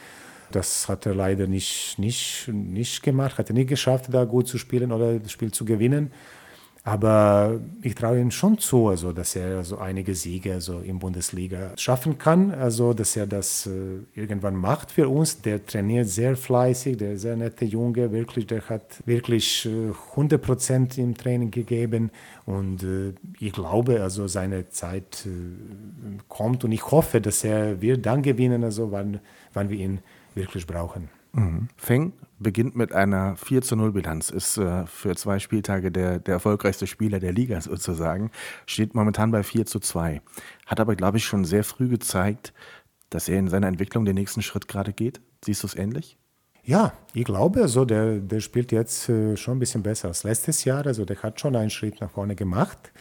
Das 0.51 0.87
hat 0.87 1.05
er 1.05 1.13
leider 1.13 1.47
nicht, 1.47 1.99
nicht, 1.99 2.47
nicht 2.47 3.03
gemacht, 3.03 3.37
hat 3.37 3.49
er 3.49 3.55
nicht 3.55 3.67
geschafft, 3.67 4.05
da 4.13 4.23
gut 4.23 4.47
zu 4.47 4.57
spielen 4.57 4.93
oder 4.93 5.19
das 5.19 5.33
Spiel 5.33 5.51
zu 5.51 5.65
gewinnen. 5.65 6.13
Aber 6.83 7.59
ich 7.83 7.93
traue 7.93 8.19
ihm 8.19 8.31
schon 8.31 8.57
zu, 8.57 8.87
also, 8.87 9.11
dass 9.11 9.35
er 9.35 9.57
also 9.57 9.77
einige 9.77 10.15
Siege 10.15 10.53
also 10.53 10.79
in 10.79 10.97
Bundesliga 10.97 11.73
schaffen 11.77 12.17
kann, 12.17 12.51
also 12.51 12.93
dass 12.93 13.15
er 13.15 13.27
das 13.27 13.67
äh, 13.67 13.99
irgendwann 14.19 14.55
macht 14.55 14.91
für 14.91 15.07
uns. 15.07 15.41
Der 15.41 15.63
trainiert 15.63 16.07
sehr 16.07 16.35
fleißig, 16.35 16.97
der 16.97 17.19
sehr 17.19 17.35
nette 17.35 17.65
Junge, 17.65 18.11
wirklich, 18.11 18.47
der 18.47 18.67
hat 18.67 19.05
wirklich 19.05 19.67
äh, 19.67 19.91
100 20.11 20.41
Prozent 20.41 20.97
im 20.97 21.15
Training 21.15 21.51
gegeben 21.51 22.09
und 22.47 22.81
äh, 22.81 23.13
ich 23.39 23.53
glaube, 23.53 24.01
also 24.01 24.25
seine 24.25 24.69
Zeit 24.69 25.27
äh, 25.27 26.17
kommt 26.29 26.63
und 26.63 26.71
ich 26.71 26.89
hoffe, 26.89 27.21
dass 27.21 27.43
er 27.43 27.79
wird 27.79 28.07
dann 28.07 28.23
gewinnen, 28.23 28.63
also 28.63 28.91
wann, 28.91 29.19
wann 29.53 29.69
wir 29.69 29.77
ihn 29.77 29.99
wirklich 30.33 30.65
brauchen. 30.65 31.09
Mhm. 31.33 31.67
Feng 31.77 32.13
beginnt 32.41 32.75
mit 32.75 32.93
einer 32.93 33.35
4 33.35 33.61
zu 33.61 33.75
0 33.75 33.91
Bilanz, 33.91 34.29
ist 34.29 34.57
äh, 34.57 34.85
für 34.85 35.15
zwei 35.15 35.39
Spieltage 35.39 35.91
der, 35.91 36.19
der 36.19 36.35
erfolgreichste 36.35 36.87
Spieler 36.87 37.19
der 37.19 37.33
Liga 37.33 37.61
sozusagen, 37.61 38.31
steht 38.65 38.95
momentan 38.95 39.31
bei 39.31 39.43
4 39.43 39.65
zu 39.65 39.79
2. 39.79 40.21
Hat 40.65 40.79
aber, 40.79 40.95
glaube 40.95 41.17
ich, 41.17 41.25
schon 41.25 41.45
sehr 41.45 41.63
früh 41.63 41.87
gezeigt, 41.87 42.53
dass 43.09 43.27
er 43.27 43.39
in 43.39 43.47
seiner 43.47 43.67
Entwicklung 43.67 44.05
den 44.05 44.15
nächsten 44.15 44.41
Schritt 44.41 44.67
gerade 44.67 44.93
geht. 44.93 45.21
Siehst 45.43 45.63
du 45.63 45.67
es 45.67 45.75
ähnlich? 45.75 46.17
Ja, 46.63 46.93
ich 47.13 47.25
glaube, 47.25 47.61
also 47.61 47.85
der, 47.85 48.19
der 48.19 48.39
spielt 48.39 48.71
jetzt 48.71 49.09
äh, 49.09 49.35
schon 49.35 49.57
ein 49.57 49.59
bisschen 49.59 49.83
besser 49.83 50.09
als 50.09 50.23
letztes 50.23 50.63
Jahr. 50.63 50.85
Also 50.85 51.05
der 51.05 51.21
hat 51.23 51.39
schon 51.39 51.55
einen 51.55 51.71
Schritt 51.71 51.99
nach 52.01 52.11
vorne 52.11 52.35
gemacht. 52.35 52.91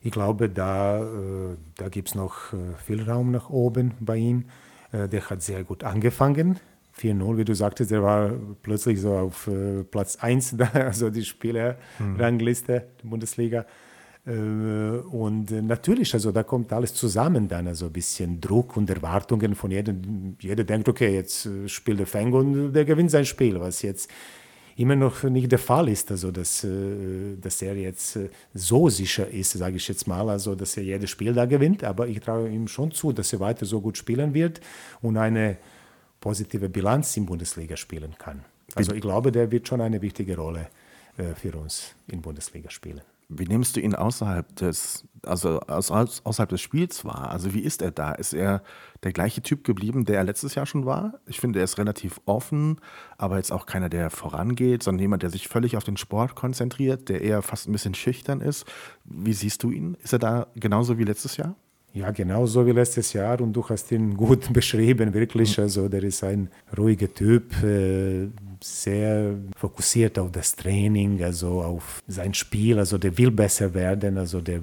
Ich 0.00 0.10
glaube, 0.10 0.48
da, 0.48 1.02
äh, 1.02 1.56
da 1.76 1.88
gibt 1.88 2.08
es 2.08 2.14
noch 2.14 2.52
äh, 2.52 2.56
viel 2.86 3.02
Raum 3.02 3.30
nach 3.30 3.50
oben 3.50 3.94
bei 4.00 4.16
ihm. 4.16 4.44
Der 4.90 5.28
hat 5.28 5.42
sehr 5.42 5.64
gut 5.64 5.84
angefangen 5.84 6.58
4-0, 6.98 7.36
wie 7.36 7.44
du 7.44 7.54
sagtest, 7.54 7.90
der 7.90 8.02
war 8.02 8.32
plötzlich 8.62 9.00
so 9.00 9.14
auf 9.14 9.46
äh, 9.46 9.84
Platz 9.84 10.16
1 10.16 10.56
da, 10.58 10.66
also 10.72 11.10
die 11.10 11.24
Spielerrangliste 11.24 12.72
mhm. 12.72 12.76
der 13.02 13.08
Bundesliga. 13.08 13.66
Äh, 14.26 14.30
und 14.30 15.50
äh, 15.50 15.62
natürlich, 15.62 16.12
also 16.12 16.32
da 16.32 16.42
kommt 16.42 16.72
alles 16.72 16.94
zusammen 16.94 17.48
dann, 17.48 17.66
also 17.66 17.86
ein 17.86 17.92
bisschen 17.92 18.40
Druck 18.40 18.76
und 18.76 18.90
Erwartungen 18.90 19.54
von 19.54 19.70
jedem. 19.70 20.36
Jeder 20.40 20.64
denkt, 20.64 20.88
okay, 20.88 21.14
jetzt 21.14 21.46
äh, 21.46 21.68
spielt 21.68 22.00
der 22.00 22.06
Fang 22.06 22.32
und 22.32 22.72
der 22.72 22.84
gewinnt 22.84 23.10
sein 23.10 23.24
Spiel, 23.24 23.58
was 23.58 23.82
jetzt 23.82 24.10
immer 24.76 24.94
noch 24.94 25.24
nicht 25.24 25.50
der 25.50 25.58
Fall 25.58 25.88
ist, 25.88 26.10
also 26.10 26.30
dass, 26.30 26.62
äh, 26.62 27.36
dass 27.40 27.62
er 27.62 27.74
jetzt 27.76 28.18
so 28.52 28.88
sicher 28.88 29.28
ist, 29.28 29.52
sage 29.52 29.76
ich 29.76 29.88
jetzt 29.88 30.06
mal, 30.06 30.28
also 30.28 30.54
dass 30.54 30.76
er 30.76 30.84
jedes 30.84 31.10
Spiel 31.10 31.32
da 31.32 31.46
gewinnt, 31.46 31.82
aber 31.82 32.06
ich 32.06 32.20
traue 32.20 32.48
ihm 32.48 32.68
schon 32.68 32.90
zu, 32.90 33.12
dass 33.12 33.32
er 33.32 33.40
weiter 33.40 33.64
so 33.64 33.80
gut 33.80 33.96
spielen 33.96 34.34
wird 34.34 34.60
und 35.00 35.16
eine 35.16 35.56
positive 36.20 36.68
Bilanz 36.68 37.16
in 37.16 37.26
Bundesliga 37.26 37.76
spielen 37.76 38.14
kann. 38.18 38.44
Also 38.74 38.92
ich 38.92 39.00
glaube, 39.00 39.32
der 39.32 39.50
wird 39.50 39.66
schon 39.68 39.80
eine 39.80 40.02
wichtige 40.02 40.36
Rolle 40.36 40.68
äh, 41.16 41.34
für 41.34 41.56
uns 41.56 41.94
in 42.06 42.22
Bundesliga 42.22 42.70
spielen. 42.70 43.02
Wie 43.30 43.44
nimmst 43.44 43.76
du 43.76 43.80
ihn 43.80 43.94
außerhalb 43.94 44.56
des, 44.56 45.04
also 45.22 45.60
außerhalb 45.60 46.48
des 46.48 46.62
Spiels 46.62 47.04
wahr? 47.04 47.30
Also 47.30 47.52
wie 47.52 47.60
ist 47.60 47.82
er 47.82 47.90
da? 47.90 48.12
Ist 48.12 48.32
er 48.32 48.62
der 49.02 49.12
gleiche 49.12 49.42
Typ 49.42 49.64
geblieben, 49.64 50.06
der 50.06 50.16
er 50.16 50.24
letztes 50.24 50.54
Jahr 50.54 50.64
schon 50.64 50.86
war? 50.86 51.20
Ich 51.26 51.38
finde, 51.38 51.60
er 51.60 51.64
ist 51.64 51.76
relativ 51.76 52.22
offen, 52.24 52.80
aber 53.18 53.36
jetzt 53.36 53.52
auch 53.52 53.66
keiner, 53.66 53.90
der 53.90 54.08
vorangeht, 54.08 54.82
sondern 54.82 55.00
jemand, 55.00 55.22
der 55.22 55.30
sich 55.30 55.46
völlig 55.46 55.76
auf 55.76 55.84
den 55.84 55.98
Sport 55.98 56.36
konzentriert, 56.36 57.10
der 57.10 57.20
eher 57.20 57.42
fast 57.42 57.68
ein 57.68 57.72
bisschen 57.72 57.94
schüchtern 57.94 58.40
ist. 58.40 58.64
Wie 59.04 59.34
siehst 59.34 59.62
du 59.62 59.70
ihn? 59.72 59.98
Ist 60.02 60.14
er 60.14 60.20
da 60.20 60.46
genauso 60.56 60.96
wie 60.96 61.04
letztes 61.04 61.36
Jahr? 61.36 61.54
Ja, 61.98 62.12
genau 62.12 62.46
so 62.46 62.64
wie 62.64 62.70
letztes 62.70 63.12
Jahr 63.12 63.40
und 63.40 63.52
du 63.52 63.68
hast 63.68 63.90
ihn 63.90 64.16
gut 64.16 64.52
beschrieben, 64.58 65.12
wirklich. 65.12 65.58
Also 65.58 65.88
der 65.88 66.04
ist 66.04 66.22
ein 66.22 66.48
ruhiger 66.76 67.12
Typ, 67.12 67.60
äh, 67.64 68.28
sehr 68.62 69.34
fokussiert 69.56 70.16
auf 70.16 70.30
das 70.30 70.54
Training, 70.54 71.20
also 71.24 71.60
auf 71.60 72.00
sein 72.06 72.34
Spiel. 72.34 72.78
Also 72.78 72.98
der 72.98 73.18
will 73.18 73.32
besser 73.32 73.74
werden, 73.74 74.16
also 74.16 74.40
der, 74.40 74.60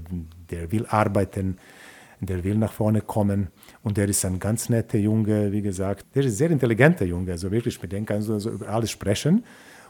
der 0.50 0.72
will 0.72 0.86
arbeiten, 0.86 1.58
der 2.22 2.42
will 2.42 2.56
nach 2.56 2.72
vorne 2.72 3.02
kommen. 3.02 3.50
Und 3.84 3.98
der 3.98 4.08
ist 4.08 4.24
ein 4.24 4.40
ganz 4.40 4.70
netter 4.70 4.98
Junge, 4.98 5.52
wie 5.52 5.62
gesagt. 5.62 6.06
Der 6.16 6.24
ist 6.24 6.32
ein 6.32 6.36
sehr 6.36 6.52
intelligenter 6.52 7.04
Junge, 7.04 7.34
also 7.34 7.52
wirklich, 7.52 7.82
mit 7.82 7.92
dem 7.92 8.06
kannst 8.06 8.30
du 8.30 8.34
also 8.34 8.52
über 8.52 8.70
alles 8.70 8.92
sprechen. 8.92 9.44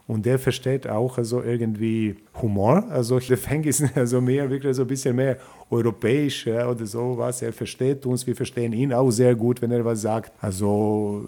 Und 0.08 0.26
der 0.26 0.38
versteht 0.38 0.88
auch 0.88 1.18
also 1.18 1.42
irgendwie 1.42 2.18
Humor. 2.42 2.86
Also 2.90 3.20
der 3.30 3.38
Feng 3.38 3.64
ist 3.64 3.84
also 3.96 4.22
mehr, 4.22 4.50
wirklich 4.50 4.76
so 4.76 4.84
ein 4.84 4.88
bisschen 4.88 5.16
mehr 5.16 5.38
europäisch 5.70 6.46
ja, 6.46 6.70
oder 6.70 6.86
sowas. 6.86 7.42
Er 7.42 7.52
versteht 7.52 8.06
uns, 8.06 8.28
wir 8.28 8.36
verstehen 8.36 8.72
ihn 8.72 8.94
auch 8.94 9.10
sehr 9.10 9.34
gut, 9.34 9.62
wenn 9.64 9.72
er 9.72 9.84
was 9.84 10.02
sagt. 10.02 10.32
Also 10.40 11.26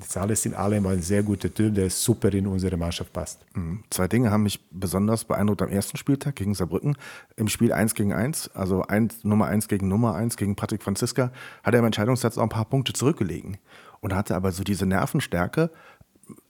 ist 0.00 0.16
alles 0.16 0.46
in 0.46 0.54
allem 0.54 0.86
ein 0.86 1.02
sehr 1.02 1.24
guter 1.24 1.52
Typ, 1.52 1.74
der 1.74 1.90
super 1.90 2.32
in 2.32 2.46
unsere 2.46 2.76
Mannschaft 2.76 3.12
passt. 3.12 3.44
Mhm. 3.54 3.82
Zwei 3.90 4.06
Dinge 4.06 4.30
haben 4.30 4.44
mich 4.44 4.60
besonders 4.70 5.24
beeindruckt 5.24 5.62
am 5.62 5.70
ersten 5.70 5.96
Spieltag 5.96 6.36
gegen 6.36 6.54
Saarbrücken. 6.54 6.96
Im 7.36 7.48
Spiel 7.48 7.72
1 7.72 7.94
gegen 7.94 8.12
1, 8.12 8.52
also 8.54 8.82
1, 8.82 9.24
Nummer 9.24 9.46
1 9.46 9.66
gegen 9.66 9.88
Nummer 9.88 10.14
1 10.14 10.36
gegen 10.36 10.54
Patrick 10.54 10.84
Franziska, 10.84 11.32
hat 11.64 11.74
er 11.74 11.80
im 11.80 11.86
Entscheidungssatz 11.86 12.38
auch 12.38 12.44
ein 12.44 12.48
paar 12.48 12.66
Punkte 12.66 12.92
zurückgelegen 12.92 13.58
und 14.04 14.14
hatte 14.14 14.36
aber 14.36 14.52
so 14.52 14.62
diese 14.62 14.84
Nervenstärke, 14.84 15.70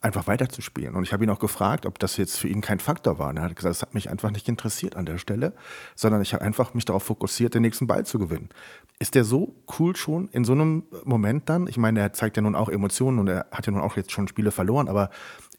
einfach 0.00 0.26
weiterzuspielen. 0.26 0.94
Und 0.94 1.04
ich 1.04 1.12
habe 1.12 1.24
ihn 1.24 1.30
auch 1.30 1.38
gefragt, 1.38 1.86
ob 1.86 1.98
das 1.98 2.16
jetzt 2.16 2.38
für 2.38 2.48
ihn 2.48 2.60
kein 2.60 2.78
Faktor 2.78 3.18
war. 3.18 3.30
Und 3.30 3.38
er 3.38 3.44
hat 3.44 3.56
gesagt, 3.56 3.74
es 3.74 3.82
hat 3.82 3.94
mich 3.94 4.10
einfach 4.10 4.30
nicht 4.30 4.48
interessiert 4.48 4.96
an 4.96 5.06
der 5.06 5.18
Stelle, 5.18 5.52
sondern 5.94 6.22
ich 6.22 6.34
habe 6.34 6.44
einfach 6.44 6.74
mich 6.74 6.84
darauf 6.84 7.02
fokussiert, 7.02 7.54
den 7.54 7.62
nächsten 7.62 7.86
Ball 7.86 8.04
zu 8.04 8.18
gewinnen. 8.18 8.50
Ist 8.98 9.14
der 9.14 9.24
so 9.24 9.54
cool 9.78 9.96
schon 9.96 10.28
in 10.28 10.44
so 10.44 10.52
einem 10.52 10.84
Moment 11.04 11.48
dann? 11.48 11.66
Ich 11.66 11.76
meine, 11.76 12.00
er 12.00 12.12
zeigt 12.12 12.36
ja 12.36 12.42
nun 12.42 12.54
auch 12.54 12.68
Emotionen 12.68 13.18
und 13.18 13.28
er 13.28 13.46
hat 13.50 13.66
ja 13.66 13.72
nun 13.72 13.82
auch 13.82 13.96
jetzt 13.96 14.12
schon 14.12 14.28
Spiele 14.28 14.50
verloren, 14.50 14.88
aber 14.88 15.10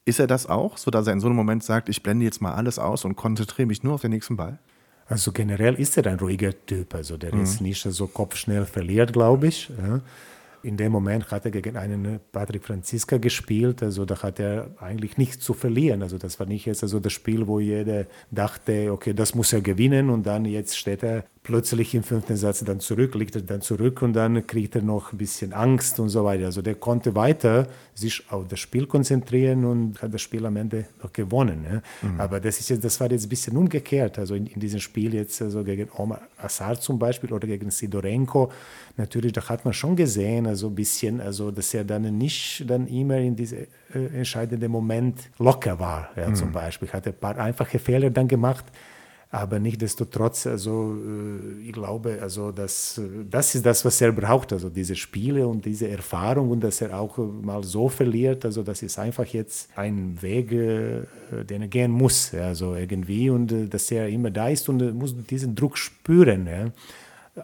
ist 0.05 0.19
er 0.19 0.27
das 0.27 0.47
auch, 0.47 0.77
so 0.77 0.91
dass 0.91 1.07
er 1.07 1.13
in 1.13 1.19
so 1.19 1.27
einem 1.27 1.35
Moment 1.35 1.63
sagt, 1.63 1.89
ich 1.89 2.03
blende 2.03 2.25
jetzt 2.25 2.41
mal 2.41 2.53
alles 2.53 2.79
aus 2.79 3.05
und 3.05 3.15
konzentriere 3.15 3.67
mich 3.67 3.83
nur 3.83 3.95
auf 3.95 4.01
den 4.01 4.11
nächsten 4.11 4.37
Ball? 4.37 4.59
Also 5.07 5.31
generell 5.31 5.75
ist 5.75 5.97
er 5.97 6.07
ein 6.07 6.19
ruhiger 6.19 6.53
Typ, 6.65 6.93
also 6.93 7.17
der 7.17 7.33
mhm. 7.33 7.41
ist 7.41 7.61
nicht 7.61 7.81
so 7.81 8.07
kopfschnell 8.07 8.65
verliert, 8.65 9.13
glaube 9.13 9.47
ich. 9.47 9.69
Ja 9.69 10.01
in 10.65 10.77
dem 10.77 10.91
Moment 10.91 11.29
hat 11.29 11.45
er 11.45 11.51
gegen 11.51 11.77
einen 11.77 12.19
Patrick 12.31 12.65
Franziska 12.65 13.17
gespielt, 13.17 13.83
also 13.83 14.03
da 14.03 14.21
hat 14.23 14.39
er 14.39 14.71
eigentlich 14.79 15.17
nichts 15.17 15.45
zu 15.45 15.53
verlieren. 15.53 16.01
Also 16.01 16.17
das 16.17 16.39
war 16.39 16.47
nicht 16.47 16.65
jetzt 16.65 16.81
also 16.81 16.99
das 16.99 17.13
Spiel, 17.13 17.45
wo 17.47 17.59
jeder 17.59 18.07
dachte, 18.31 18.91
okay, 18.91 19.13
das 19.13 19.35
muss 19.35 19.53
er 19.53 19.61
gewinnen 19.61 20.09
und 20.09 20.25
dann 20.25 20.45
jetzt 20.45 20.75
steht 20.77 21.03
er 21.03 21.25
plötzlich 21.45 21.93
im 21.93 22.01
fünften 22.01 22.35
Satz 22.35 22.63
dann 22.63 22.79
zurück, 22.79 23.13
liegt 23.13 23.35
er 23.35 23.43
dann 23.43 23.61
zurück 23.61 24.01
und 24.01 24.13
dann 24.13 24.45
kriegt 24.47 24.75
er 24.75 24.81
noch 24.81 25.13
ein 25.13 25.17
bisschen 25.17 25.53
Angst 25.53 25.99
und 25.99 26.09
so 26.09 26.25
weiter. 26.25 26.45
Also 26.45 26.63
der 26.63 26.73
konnte 26.73 27.13
weiter 27.15 27.67
sich 27.93 28.23
auf 28.31 28.47
das 28.47 28.59
Spiel 28.59 28.87
konzentrieren 28.87 29.63
und 29.63 30.01
hat 30.01 30.11
das 30.11 30.23
Spiel 30.23 30.43
am 30.47 30.57
Ende 30.57 30.85
noch 31.01 31.13
gewonnen. 31.13 31.61
Ne? 31.61 31.83
Mhm. 32.01 32.19
Aber 32.19 32.39
das, 32.39 32.59
ist 32.59 32.69
jetzt, 32.69 32.83
das 32.83 32.99
war 32.99 33.11
jetzt 33.11 33.27
ein 33.27 33.29
bisschen 33.29 33.55
umgekehrt. 33.55 34.17
Also 34.17 34.33
in, 34.33 34.47
in 34.47 34.59
diesem 34.59 34.79
Spiel 34.79 35.13
jetzt 35.13 35.39
also 35.39 35.63
gegen 35.63 35.87
Omar 35.95 36.21
Assar 36.37 36.79
zum 36.81 36.97
Beispiel 36.97 37.31
oder 37.31 37.47
gegen 37.47 37.69
Sidorenko, 37.69 38.51
natürlich, 38.97 39.33
da 39.33 39.47
hat 39.47 39.65
man 39.65 39.73
schon 39.73 39.95
gesehen, 39.95 40.47
also 40.47 40.67
ein 40.67 40.75
bisschen, 40.75 41.21
also 41.21 41.51
dass 41.51 41.73
er 41.75 41.83
dann 41.83 42.17
nicht 42.17 42.63
dann 42.67 42.87
immer 42.87 43.17
in 43.17 43.35
diesem 43.35 43.67
äh, 43.93 44.05
entscheidenden 44.17 44.71
Moment 44.71 45.29
locker 45.37 45.79
war. 45.79 46.09
Ja, 46.15 46.27
mhm. 46.27 46.35
Zum 46.35 46.51
Beispiel 46.51 46.89
hat 46.89 47.05
er 47.05 47.13
ein 47.13 47.19
paar 47.19 47.37
einfache 47.37 47.77
Fehler 47.77 48.09
dann 48.09 48.27
gemacht 48.27 48.65
aber 49.35 49.59
nichtdestotrotz, 49.59 50.47
also 50.47 50.95
äh, 50.95 51.67
ich 51.67 51.73
glaube, 51.73 52.19
also 52.21 52.51
das, 52.51 53.01
das 53.29 53.53
ist 53.53 53.65
das, 53.65 53.83
was 53.83 53.99
er 53.99 54.13
braucht, 54.13 54.53
also 54.53 54.69
diese 54.69 54.95
Spiele 54.95 55.45
und 55.45 55.65
diese 55.65 55.89
Erfahrung 55.89 56.51
und 56.51 56.61
dass 56.63 56.79
er 56.79 56.97
auch 56.97 57.17
mal 57.17 57.61
so 57.63 57.89
verliert, 57.89 58.45
also 58.45 58.63
das 58.63 58.81
ist 58.81 58.97
einfach 58.97 59.25
jetzt 59.25 59.69
ein 59.75 60.17
Weg, 60.21 60.53
äh, 60.53 61.03
den 61.49 61.63
er 61.63 61.67
gehen 61.67 61.91
muss, 61.91 62.33
also 62.33 62.75
irgendwie 62.75 63.29
und 63.29 63.51
äh, 63.51 63.67
dass 63.67 63.91
er 63.91 64.07
immer 64.07 64.31
da 64.31 64.47
ist 64.47 64.69
und 64.69 64.93
muss 64.93 65.13
diesen 65.29 65.53
Druck 65.53 65.77
spüren. 65.77 66.47
Ja 66.47 66.71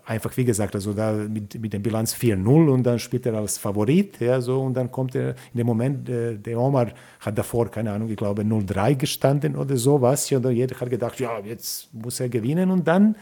einfach, 0.06 0.36
wie 0.38 0.46
gesagt, 0.46 0.76
also 0.76 0.94
da 0.94 1.14
mit, 1.14 1.60
mit 1.60 1.74
der 1.74 1.80
Bilanz 1.80 2.16
4-0 2.16 2.70
und 2.70 2.84
dann 2.84 3.00
spielt 3.00 3.26
er 3.26 3.36
als 3.36 3.58
Favorit, 3.58 4.20
ja, 4.20 4.40
so, 4.40 4.62
und 4.62 4.74
dann 4.74 4.92
kommt 4.92 5.16
er 5.16 5.32
in 5.54 5.58
dem 5.58 5.68
Moment, 5.68 6.08
äh, 6.10 6.38
der 6.38 6.60
Omar 6.60 6.92
hat 7.20 7.38
davor, 7.38 7.70
keine 7.70 7.92
Ahnung, 7.92 8.10
ich 8.10 8.18
glaube 8.18 8.44
0-3 8.44 8.96
gestanden 8.96 9.56
oder 9.56 9.76
sowas, 9.78 10.32
und 10.32 10.50
jeder 10.52 10.80
hat 10.80 10.90
gedacht, 10.90 11.20
ja, 11.20 11.40
jetzt 11.40 11.94
muss 11.94 12.20
er 12.20 12.30
gewinnen 12.30 12.72
und 12.72 12.88
dann, 12.88 13.16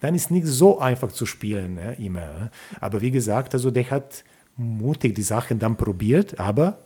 dann 0.00 0.14
ist 0.14 0.30
nicht 0.30 0.46
so 0.46 0.78
einfach 0.78 1.12
zu 1.12 1.26
spielen, 1.26 1.78
ja, 1.78 1.90
immer. 1.92 2.50
Aber 2.80 3.00
wie 3.00 3.10
gesagt, 3.10 3.54
also 3.54 3.70
der 3.70 3.90
hat 3.90 4.24
mutig 4.56 5.14
die 5.14 5.22
Sachen 5.22 5.58
dann 5.58 5.76
probiert, 5.76 6.38
aber 6.38 6.78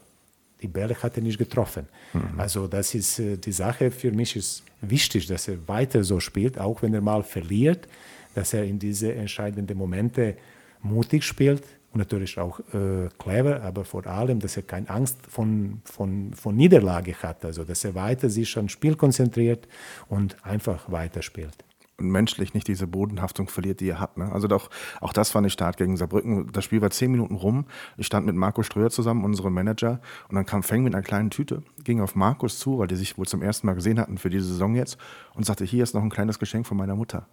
die 0.63 0.69
Bälle 0.69 0.95
hat 1.03 1.17
er 1.17 1.23
nicht 1.23 1.39
getroffen. 1.39 1.87
Mhm. 2.13 2.39
Also 2.39 2.69
das 2.69 2.95
ist 2.95 3.19
äh, 3.19 3.37
die 3.37 3.53
Sache, 3.53 3.91
für 3.91 4.13
mich 4.13 4.37
ist 4.37 4.63
wichtig, 4.81 5.27
dass 5.27 5.49
er 5.49 5.57
weiter 5.67 6.05
so 6.05 6.21
spielt, 6.21 6.59
auch 6.59 6.83
wenn 6.83 6.95
er 6.95 7.01
mal 7.01 7.23
verliert, 7.23 7.89
dass 8.35 8.53
er 8.53 8.65
in 8.65 8.79
diese 8.79 9.15
entscheidenden 9.15 9.79
Momente 9.79 10.37
mutig 10.83 11.25
spielt 11.25 11.63
und 11.93 11.99
natürlich 11.99 12.39
auch 12.39 12.61
äh, 12.75 13.09
clever, 13.19 13.63
aber 13.63 13.85
vor 13.85 14.07
allem, 14.07 14.41
dass 14.41 14.57
er 14.57 14.65
keine 14.65 14.91
Angst 14.91 15.19
von, 15.29 15.81
von, 15.85 16.35
von 16.35 16.57
Niederlage 16.57 17.15
hat, 17.23 17.45
also 17.45 17.65
dass 17.65 17.85
er 17.85 17.95
weiter 17.95 18.29
sich 18.29 18.57
ans 18.57 18.73
Spiel 18.73 18.97
konzentriert 18.97 19.69
und 20.09 20.37
einfach 20.45 20.91
weiterspielt 20.91 21.65
und 21.99 22.11
menschlich 22.11 22.55
nicht 22.55 22.67
diese 22.67 22.87
Bodenhaftung 22.87 23.49
verliert, 23.49 23.81
die 23.81 23.89
er 23.89 24.01
hat. 24.01 24.17
Ne? 24.17 24.31
Also 24.33 24.49
doch, 24.49 24.71
auch 25.01 25.13
das 25.13 25.35
war 25.35 25.41
eine 25.41 25.51
Start 25.51 25.77
gegen 25.77 25.97
Saarbrücken. 25.97 26.51
Das 26.53 26.65
Spiel 26.65 26.81
war 26.81 26.91
zehn 26.91 27.11
Minuten 27.11 27.35
rum. 27.35 27.67
Ich 27.97 28.07
stand 28.07 28.27
mit 28.27 28.35
Markus 28.35 28.67
Ströer 28.67 28.91
zusammen, 28.91 29.25
unserem 29.25 29.55
Manager, 29.55 30.01
und 30.29 30.35
dann 30.35 30.47
kam 30.47 30.63
Feng 30.63 30.83
mit 30.83 30.95
einer 30.95 31.03
kleinen 31.03 31.31
Tüte, 31.31 31.63
ging 31.85 32.01
auf 32.01 32.15
Markus 32.15 32.59
zu, 32.59 32.79
weil 32.79 32.89
die 32.89 32.97
sich 32.97 33.17
wohl 33.17 33.27
zum 33.27 33.43
ersten 33.43 33.67
Mal 33.67 33.75
gesehen 33.75 34.01
hatten 34.01 34.19
für 34.19 34.31
diese 34.31 34.47
Saison 34.47 34.75
jetzt, 34.75 34.99
und 35.35 35.47
sagte, 35.47 35.65
hier 35.65 35.83
ist 35.83 35.95
noch 35.95 36.03
ein 36.03 36.11
kleines 36.11 36.39
Geschenk 36.39 36.67
von 36.67 36.77
meiner 36.77 36.97
Mutter. 36.97 37.29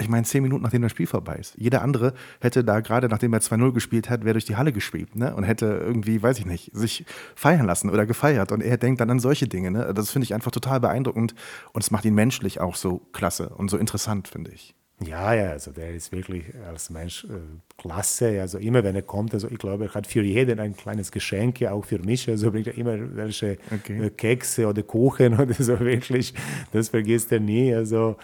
Ich 0.00 0.08
meine, 0.08 0.24
zehn 0.24 0.42
Minuten 0.42 0.62
nachdem 0.62 0.82
das 0.82 0.92
Spiel 0.92 1.06
vorbei 1.06 1.36
ist. 1.36 1.54
Jeder 1.56 1.82
andere 1.82 2.14
hätte 2.40 2.64
da 2.64 2.80
gerade, 2.80 3.08
nachdem 3.08 3.32
er 3.32 3.40
2-0 3.40 3.72
gespielt 3.72 4.10
hat, 4.10 4.24
wäre 4.24 4.34
durch 4.34 4.44
die 4.44 4.56
Halle 4.56 4.72
gespielt 4.72 5.16
ne? 5.16 5.34
und 5.34 5.44
hätte 5.44 5.66
irgendwie, 5.66 6.22
weiß 6.22 6.38
ich 6.38 6.46
nicht, 6.46 6.70
sich 6.74 7.04
feiern 7.34 7.66
lassen 7.66 7.90
oder 7.90 8.06
gefeiert. 8.06 8.52
Und 8.52 8.62
er 8.62 8.76
denkt 8.78 9.00
dann 9.00 9.10
an 9.10 9.20
solche 9.20 9.48
Dinge. 9.48 9.70
Ne? 9.70 9.92
Das 9.94 10.10
finde 10.10 10.24
ich 10.24 10.34
einfach 10.34 10.50
total 10.50 10.80
beeindruckend 10.80 11.34
und 11.72 11.82
es 11.82 11.90
macht 11.90 12.04
ihn 12.04 12.14
menschlich 12.14 12.60
auch 12.60 12.76
so 12.76 12.98
klasse 13.12 13.50
und 13.50 13.70
so 13.70 13.76
interessant, 13.76 14.28
finde 14.28 14.50
ich. 14.52 14.74
Ja, 15.06 15.34
ja, 15.34 15.50
also 15.50 15.70
der 15.70 15.94
ist 15.94 16.12
wirklich 16.12 16.44
als 16.68 16.90
Mensch 16.90 17.24
äh, 17.24 17.38
klasse. 17.76 18.40
Also 18.40 18.58
immer, 18.58 18.84
wenn 18.84 18.94
er 18.94 19.02
kommt, 19.02 19.34
also 19.34 19.48
ich 19.50 19.58
glaube, 19.58 19.86
er 19.86 19.94
hat 19.94 20.06
für 20.06 20.22
jeden 20.22 20.60
ein 20.60 20.76
kleines 20.76 21.10
Geschenk, 21.10 21.62
auch 21.62 21.84
für 21.84 21.98
mich. 21.98 22.28
Also 22.28 22.50
bringt 22.50 22.68
er 22.68 22.76
immer 22.76 22.96
welche 23.16 23.58
okay. 23.72 24.06
äh, 24.06 24.10
Kekse 24.10 24.66
oder 24.68 24.82
Kuchen 24.82 25.34
oder 25.40 25.54
so 25.54 25.78
wirklich. 25.80 26.34
Das 26.72 26.90
vergisst 26.90 27.32
er 27.32 27.40
nie. 27.40 27.74
Also 27.74 28.16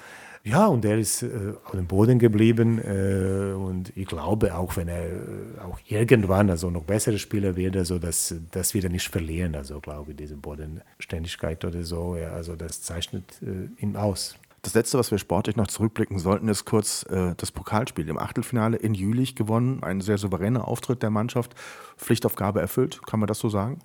ja, 0.44 0.66
und 0.66 0.84
er 0.84 0.98
ist 0.98 1.22
äh, 1.22 1.54
auf 1.64 1.72
dem 1.72 1.86
Boden 1.86 2.18
geblieben 2.18 2.78
äh, 2.78 3.52
und 3.52 3.92
ich 3.96 4.06
glaube, 4.06 4.54
auch 4.54 4.76
wenn 4.76 4.88
er 4.88 5.06
äh, 5.06 5.60
auch 5.66 5.78
irgendwann 5.86 6.50
also 6.50 6.70
noch 6.70 6.84
bessere 6.84 7.18
Spieler 7.18 7.56
wird, 7.56 7.76
also 7.76 7.98
das, 7.98 8.34
das 8.50 8.74
wird 8.74 8.84
er 8.84 8.90
nicht 8.90 9.08
verlieren, 9.08 9.54
also 9.54 9.80
glaube 9.80 10.12
ich, 10.12 10.16
diese 10.16 10.36
Bodenständigkeit 10.36 11.64
oder 11.64 11.82
so, 11.82 12.16
ja, 12.16 12.30
also 12.30 12.56
das 12.56 12.82
zeichnet 12.82 13.24
äh, 13.42 13.82
ihn 13.82 13.96
aus. 13.96 14.36
Das 14.62 14.74
letzte, 14.74 14.98
was 14.98 15.10
wir 15.10 15.18
sportlich 15.18 15.56
noch 15.56 15.68
zurückblicken 15.68 16.18
sollten, 16.18 16.48
ist 16.48 16.64
kurz 16.64 17.04
äh, 17.04 17.34
das 17.36 17.52
Pokalspiel 17.52 18.08
im 18.08 18.18
Achtelfinale 18.18 18.76
in 18.76 18.92
Jülich 18.92 19.36
gewonnen. 19.36 19.82
Ein 19.84 20.00
sehr 20.00 20.18
souveräner 20.18 20.66
Auftritt 20.66 21.02
der 21.02 21.10
Mannschaft. 21.10 21.54
Pflichtaufgabe 21.96 22.60
erfüllt, 22.60 23.00
kann 23.06 23.20
man 23.20 23.28
das 23.28 23.38
so 23.38 23.48
sagen? 23.48 23.78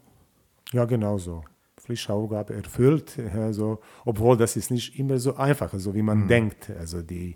Ja, 0.72 0.86
genau 0.86 1.20
so. 1.20 1.44
Pflichtaufgabe 1.84 2.54
erfüllt, 2.54 3.20
also, 3.36 3.80
obwohl 4.06 4.38
das 4.38 4.56
ist 4.56 4.72
nicht 4.72 4.98
immer 4.98 5.18
so 5.20 5.36
einfach, 5.36 5.72
so 5.76 5.94
wie 5.94 6.02
man 6.02 6.24
mhm. 6.24 6.28
denkt. 6.28 6.72
Also 6.80 7.02
die, 7.02 7.36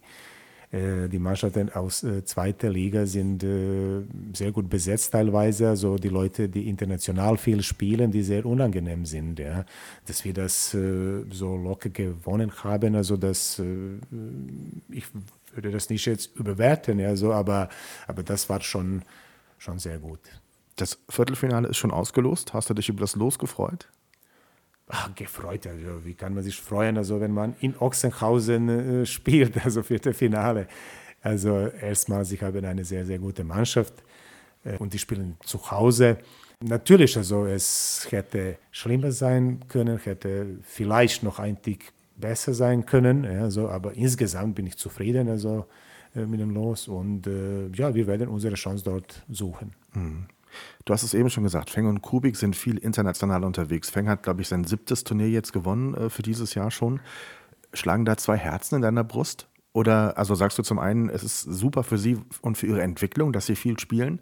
äh, 0.71 1.09
die 1.09 1.19
Mannschaften 1.19 1.69
aus 1.71 2.03
äh, 2.03 2.23
zweiter 2.23 2.69
Liga 2.69 3.05
sind 3.05 3.43
äh, 3.43 4.03
sehr 4.33 4.51
gut 4.53 4.69
besetzt 4.69 5.11
teilweise. 5.11 5.67
Also 5.69 5.97
die 5.97 6.09
Leute, 6.09 6.47
die 6.47 6.69
international 6.69 7.37
viel 7.37 7.61
spielen, 7.61 8.11
die 8.11 8.23
sehr 8.23 8.45
unangenehm 8.45 9.05
sind. 9.05 9.39
Ja. 9.39 9.65
Dass 10.05 10.23
wir 10.23 10.33
das 10.33 10.73
äh, 10.73 11.25
so 11.29 11.57
locker 11.57 11.89
gewonnen 11.89 12.51
haben, 12.63 12.95
also 12.95 13.17
das, 13.17 13.59
äh, 13.59 13.99
ich 14.89 15.05
würde 15.53 15.71
das 15.71 15.89
nicht 15.89 16.05
jetzt 16.05 16.35
überwerten, 16.37 17.01
also, 17.01 17.33
aber, 17.33 17.69
aber 18.07 18.23
das 18.23 18.47
war 18.49 18.61
schon, 18.61 19.03
schon 19.57 19.79
sehr 19.79 19.99
gut. 19.99 20.19
Das 20.77 20.99
Viertelfinale 21.09 21.69
ist 21.69 21.77
schon 21.77 21.91
ausgelost. 21.91 22.53
Hast 22.53 22.69
du 22.69 22.73
dich 22.73 22.87
über 22.89 23.01
das 23.01 23.15
Los 23.15 23.39
gefreut? 23.39 23.89
Ach, 24.89 25.13
gefreut, 25.15 25.67
also 25.67 26.05
wie 26.05 26.13
kann 26.13 26.33
man 26.33 26.43
sich 26.43 26.59
freuen, 26.59 26.97
also 26.97 27.19
wenn 27.19 27.33
man 27.33 27.55
in 27.59 27.75
Ochsenhausen 27.77 28.69
äh, 29.01 29.05
spielt, 29.05 29.57
also 29.65 29.83
für 29.83 29.99
das 29.99 30.15
Finale. 30.15 30.67
Also 31.21 31.67
erstmals, 31.67 32.31
ich 32.31 32.41
habe 32.41 32.65
eine 32.65 32.85
sehr, 32.85 33.05
sehr 33.05 33.19
gute 33.19 33.43
Mannschaft 33.43 33.93
äh, 34.63 34.77
und 34.77 34.93
die 34.93 34.99
spielen 34.99 35.35
zu 35.43 35.71
Hause. 35.71 36.17
Natürlich, 36.63 37.17
also 37.17 37.45
es 37.45 38.07
hätte 38.09 38.57
schlimmer 38.71 39.11
sein 39.11 39.59
können, 39.67 39.97
hätte 39.99 40.57
vielleicht 40.63 41.21
noch 41.21 41.39
ein 41.39 41.61
Tick 41.61 41.91
besser 42.15 42.53
sein 42.53 42.85
können, 42.85 43.25
also, 43.25 43.69
aber 43.69 43.93
insgesamt 43.93 44.55
bin 44.55 44.67
ich 44.67 44.77
zufrieden. 44.77 45.29
Also 45.29 45.67
äh, 46.17 46.25
mit 46.25 46.39
dem 46.39 46.51
Los. 46.51 46.87
Und 46.87 47.27
äh, 47.27 47.67
ja, 47.69 47.93
wir 47.93 48.07
werden 48.07 48.27
unsere 48.27 48.55
Chance 48.55 48.83
dort 48.83 49.23
suchen. 49.29 49.73
Mhm. 49.93 50.25
Du 50.85 50.93
hast 50.93 51.03
es 51.03 51.13
eben 51.13 51.29
schon 51.29 51.43
gesagt, 51.43 51.69
Feng 51.69 51.87
und 51.87 52.01
Kubik 52.01 52.35
sind 52.35 52.55
viel 52.55 52.77
international 52.77 53.43
unterwegs. 53.43 53.89
Feng 53.89 54.09
hat, 54.09 54.23
glaube 54.23 54.41
ich, 54.41 54.47
sein 54.47 54.63
siebtes 54.63 55.03
Turnier 55.03 55.29
jetzt 55.29 55.53
gewonnen 55.53 55.93
äh, 55.95 56.09
für 56.09 56.23
dieses 56.23 56.53
Jahr 56.55 56.71
schon. 56.71 56.99
Schlagen 57.73 58.05
da 58.05 58.17
zwei 58.17 58.37
Herzen 58.37 58.75
in 58.75 58.81
deiner 58.81 59.03
Brust? 59.03 59.47
Oder 59.73 60.17
also 60.17 60.33
sagst 60.33 60.57
du 60.57 60.63
zum 60.63 60.79
einen, 60.79 61.09
es 61.09 61.23
ist 61.23 61.41
super 61.41 61.83
für 61.83 61.97
sie 61.97 62.17
und 62.41 62.57
für 62.57 62.65
ihre 62.65 62.81
Entwicklung, 62.81 63.31
dass 63.31 63.45
sie 63.45 63.55
viel 63.55 63.79
spielen. 63.79 64.19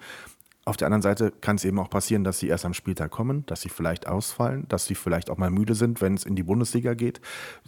Auf 0.65 0.77
der 0.77 0.87
anderen 0.87 1.03
Seite 1.03 1.31
kann 1.31 1.57
es 1.57 1.63
eben 1.63 1.79
auch 1.79 1.89
passieren, 1.89 2.23
dass 2.23 2.39
sie 2.39 2.47
erst 2.47 2.65
am 2.65 2.73
Spieltag 2.73 3.11
kommen, 3.11 3.45
dass 3.45 3.61
sie 3.61 3.69
vielleicht 3.69 4.07
ausfallen, 4.07 4.65
dass 4.67 4.85
sie 4.85 4.95
vielleicht 4.95 5.29
auch 5.29 5.37
mal 5.37 5.51
müde 5.51 5.75
sind, 5.75 6.01
wenn 6.01 6.15
es 6.15 6.25
in 6.25 6.35
die 6.35 6.43
Bundesliga 6.43 6.95
geht. 6.95 7.21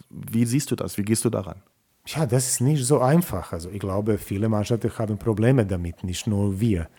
Wie 0.09 0.45
siehst 0.45 0.71
du 0.71 0.75
das? 0.75 0.97
Wie 0.97 1.03
gehst 1.03 1.23
du 1.23 1.29
daran? 1.29 1.61
Ja, 2.07 2.25
das 2.25 2.47
ist 2.47 2.61
nicht 2.61 2.83
so 2.85 2.99
einfach. 2.99 3.51
Also 3.51 3.69
ich 3.69 3.79
glaube, 3.79 4.17
viele 4.17 4.49
Mannschaften 4.49 4.91
haben 4.97 5.17
Probleme 5.19 5.65
damit, 5.65 6.03
nicht 6.03 6.25
nur 6.25 6.59
wir. 6.59 6.89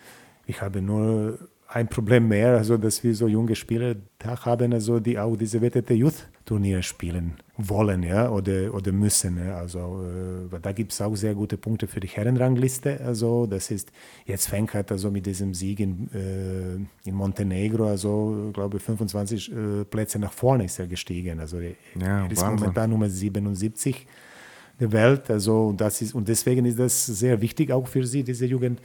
Ich 0.48 0.62
habe 0.62 0.80
nur 0.80 1.38
ein 1.68 1.88
Problem 1.88 2.28
mehr, 2.28 2.56
also 2.56 2.78
dass 2.78 3.04
wir 3.04 3.14
so 3.14 3.28
junge 3.28 3.54
Spieler 3.54 3.94
da 4.18 4.42
haben, 4.46 4.72
also 4.72 4.98
die 4.98 5.18
auch 5.18 5.36
diese 5.36 5.60
WTT 5.60 5.90
Youth 5.90 6.26
Turniere 6.46 6.82
spielen 6.82 7.34
wollen, 7.58 8.02
ja, 8.02 8.30
oder, 8.30 8.72
oder 8.72 8.90
müssen. 8.90 9.36
Ja. 9.36 9.58
Also 9.58 10.02
äh, 10.50 10.58
da 10.62 10.72
gibt 10.72 10.92
es 10.92 11.00
auch 11.02 11.14
sehr 11.14 11.34
gute 11.34 11.58
Punkte 11.58 11.86
für 11.86 12.00
die 12.00 12.08
Herrenrangliste. 12.08 12.98
Also 13.04 13.44
das 13.44 13.70
ist 13.70 13.92
jetzt 14.24 14.48
fängt 14.48 14.72
halt 14.72 14.90
also 14.90 15.10
mit 15.10 15.26
diesem 15.26 15.52
Sieg 15.52 15.80
in, 15.80 16.08
äh, 16.14 17.08
in 17.08 17.14
Montenegro, 17.14 17.88
also 17.88 18.50
glaube 18.54 18.78
25 18.78 19.52
äh, 19.52 19.84
Plätze 19.84 20.18
nach 20.18 20.32
vorne 20.32 20.64
ist 20.64 20.78
er 20.78 20.86
gestiegen. 20.86 21.38
Also 21.38 21.58
er, 21.58 21.72
ja, 22.00 22.26
ist 22.26 22.40
Wahnsinn. 22.40 22.60
momentan 22.60 22.88
Nummer 22.88 23.10
77 23.10 24.06
der 24.80 24.90
Welt. 24.92 25.30
Also 25.30 25.74
das 25.76 26.00
ist 26.00 26.14
und 26.14 26.26
deswegen 26.26 26.64
ist 26.64 26.78
das 26.78 27.04
sehr 27.04 27.38
wichtig 27.42 27.70
auch 27.70 27.86
für 27.86 28.06
sie, 28.06 28.24
diese 28.24 28.46
Jugend. 28.46 28.80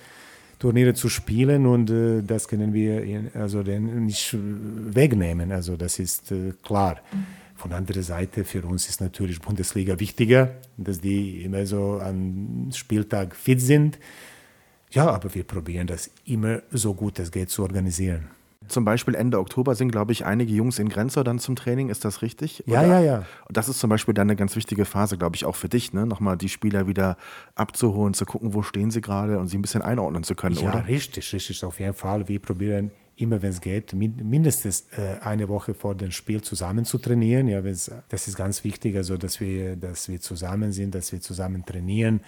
Turniere 0.63 0.93
zu 0.93 1.09
spielen 1.09 1.65
und 1.65 1.89
äh, 1.89 2.21
das 2.21 2.47
können 2.47 2.71
wir 2.71 3.31
also 3.33 3.61
nicht 3.63 4.33
wegnehmen. 4.33 5.51
Also 5.51 5.75
das 5.75 5.99
ist 5.99 6.31
äh, 6.31 6.53
klar. 6.63 7.01
Von 7.57 7.71
der 7.71 7.79
anderen 7.79 8.01
Seite, 8.01 8.45
für 8.45 8.63
uns 8.63 8.87
ist 8.87 9.01
natürlich 9.01 9.41
Bundesliga 9.41 9.99
wichtiger, 9.99 10.55
dass 10.77 11.01
die 11.01 11.43
immer 11.43 11.65
so 11.65 11.99
am 11.99 12.69
Spieltag 12.71 13.35
fit 13.35 13.59
sind. 13.59 13.99
Ja, 14.91 15.09
aber 15.09 15.35
wir 15.35 15.43
probieren 15.43 15.87
das 15.87 16.09
immer 16.23 16.61
so 16.71 16.93
gut 16.93 17.19
es 17.19 17.29
geht 17.29 17.49
zu 17.49 17.63
organisieren. 17.63 18.29
Zum 18.73 18.85
Beispiel 18.85 19.13
Ende 19.13 19.37
Oktober 19.37 19.75
sind, 19.75 19.91
glaube 19.91 20.11
ich, 20.13 20.25
einige 20.25 20.51
Jungs 20.51 20.79
in 20.79 20.89
Grenzau 20.89 21.21
dann 21.21 21.37
zum 21.37 21.55
Training. 21.55 21.89
Ist 21.89 22.03
das 22.05 22.23
richtig? 22.23 22.63
Ja, 22.65 22.79
Oder? 22.79 22.87
ja, 22.87 22.99
ja. 22.99 23.25
Das 23.49 23.69
ist 23.69 23.79
zum 23.79 23.91
Beispiel 23.91 24.15
dann 24.15 24.27
eine 24.27 24.35
ganz 24.35 24.55
wichtige 24.55 24.85
Phase, 24.85 25.15
glaube 25.15 25.35
ich, 25.35 25.45
auch 25.45 25.55
für 25.55 25.69
dich, 25.69 25.93
ne? 25.93 26.07
nochmal 26.07 26.37
die 26.37 26.49
Spieler 26.49 26.87
wieder 26.87 27.15
abzuholen, 27.53 28.15
zu 28.15 28.25
gucken, 28.25 28.55
wo 28.55 28.63
stehen 28.63 28.89
sie 28.89 29.01
gerade 29.01 29.37
und 29.37 29.47
sie 29.47 29.59
ein 29.59 29.61
bisschen 29.61 29.83
einordnen 29.83 30.23
zu 30.23 30.33
können, 30.33 30.55
ja, 30.55 30.69
oder? 30.69 30.79
Ja, 30.79 30.85
richtig, 30.85 31.31
richtig, 31.33 31.63
auf 31.63 31.79
jeden 31.79 31.93
Fall. 31.93 32.27
Wir 32.27 32.39
probieren 32.39 32.89
immer, 33.15 33.43
wenn 33.43 33.51
es 33.51 33.61
geht, 33.61 33.93
mindestens 33.93 34.87
äh, 34.97 35.19
eine 35.21 35.47
Woche 35.49 35.75
vor 35.75 35.93
dem 35.93 36.09
Spiel 36.09 36.41
zusammen 36.41 36.83
zu 36.83 36.97
trainieren. 36.97 37.47
Ja, 37.47 37.61
das 37.61 38.27
ist 38.27 38.35
ganz 38.35 38.63
wichtig, 38.63 38.95
also 38.95 39.17
dass 39.17 39.39
wir, 39.39 39.75
dass 39.75 40.09
wir 40.09 40.19
zusammen 40.19 40.71
sind, 40.71 40.95
dass 40.95 41.11
wir 41.11 41.21
zusammen 41.21 41.63
trainieren 41.63 42.21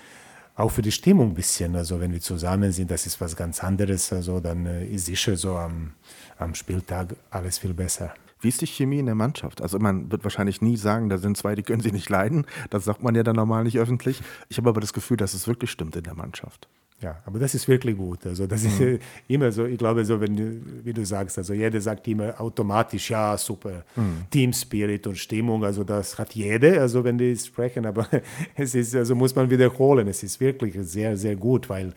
auch 0.55 0.69
für 0.69 0.81
die 0.81 0.91
Stimmung 0.91 1.29
ein 1.29 1.33
bisschen. 1.33 1.75
Also 1.75 1.99
wenn 1.99 2.11
wir 2.11 2.21
zusammen 2.21 2.71
sind, 2.71 2.89
das 2.89 3.05
ist 3.05 3.19
was 3.21 3.35
ganz 3.35 3.63
anderes. 3.63 4.11
Also 4.11 4.39
dann 4.39 4.65
äh, 4.65 4.85
ist 4.85 5.05
sicher 5.05 5.35
so 5.35 5.55
am, 5.57 5.93
am 6.37 6.55
Spieltag 6.55 7.15
alles 7.29 7.59
viel 7.59 7.73
besser. 7.73 8.13
Wie 8.39 8.49
ist 8.49 8.61
die 8.61 8.67
Chemie 8.67 8.99
in 8.99 9.05
der 9.05 9.15
Mannschaft? 9.15 9.61
Also 9.61 9.79
man 9.79 10.11
wird 10.11 10.23
wahrscheinlich 10.23 10.61
nie 10.61 10.77
sagen, 10.77 11.09
da 11.09 11.17
sind 11.17 11.37
zwei, 11.37 11.55
die 11.55 11.63
können 11.63 11.81
sie 11.81 11.91
nicht 11.91 12.09
leiden. 12.09 12.45
Das 12.69 12.85
sagt 12.85 13.01
man 13.03 13.15
ja 13.15 13.23
dann 13.23 13.35
normal 13.35 13.63
nicht 13.63 13.79
öffentlich. 13.79 14.21
Ich 14.49 14.57
habe 14.57 14.69
aber 14.69 14.81
das 14.81 14.93
Gefühl, 14.93 15.17
dass 15.17 15.33
es 15.33 15.47
wirklich 15.47 15.71
stimmt 15.71 15.95
in 15.95 16.03
der 16.03 16.15
Mannschaft. 16.15 16.67
Ja, 17.01 17.21
aber 17.25 17.39
das 17.39 17.53
ist 17.53 17.67
wirklich 17.67 17.97
gut. 17.97 18.25
Also 18.25 18.47
das 18.47 18.63
ist 18.63 18.79
mhm. 18.79 18.99
immer 19.27 19.51
so, 19.51 19.65
ich 19.65 19.77
glaube 19.77 20.05
so, 20.05 20.19
wenn 20.19 20.83
wie 20.83 20.93
du 20.93 21.05
sagst, 21.05 21.37
also 21.37 21.53
jeder 21.53 21.79
sagt 21.81 22.07
immer 22.07 22.39
automatisch, 22.39 23.09
ja, 23.09 23.37
super, 23.37 23.83
mhm. 23.95 24.25
Team 24.29 24.53
Spirit 24.53 25.05
und 25.05 25.17
Stimmung, 25.17 25.63
also 25.65 25.83
das 25.83 26.17
hat 26.17 26.33
jeder, 26.33 26.81
also 26.81 27.03
wenn 27.03 27.17
die 27.17 27.35
sprechen, 27.35 27.85
aber 27.85 28.07
es 28.55 28.75
ist, 28.75 28.95
also 28.95 29.13
muss 29.13 29.35
man 29.35 29.49
wiederholen, 29.49 30.07
es 30.07 30.23
ist 30.23 30.39
wirklich 30.39 30.75
sehr, 30.79 31.17
sehr 31.17 31.35
gut, 31.35 31.69
weil 31.69 31.93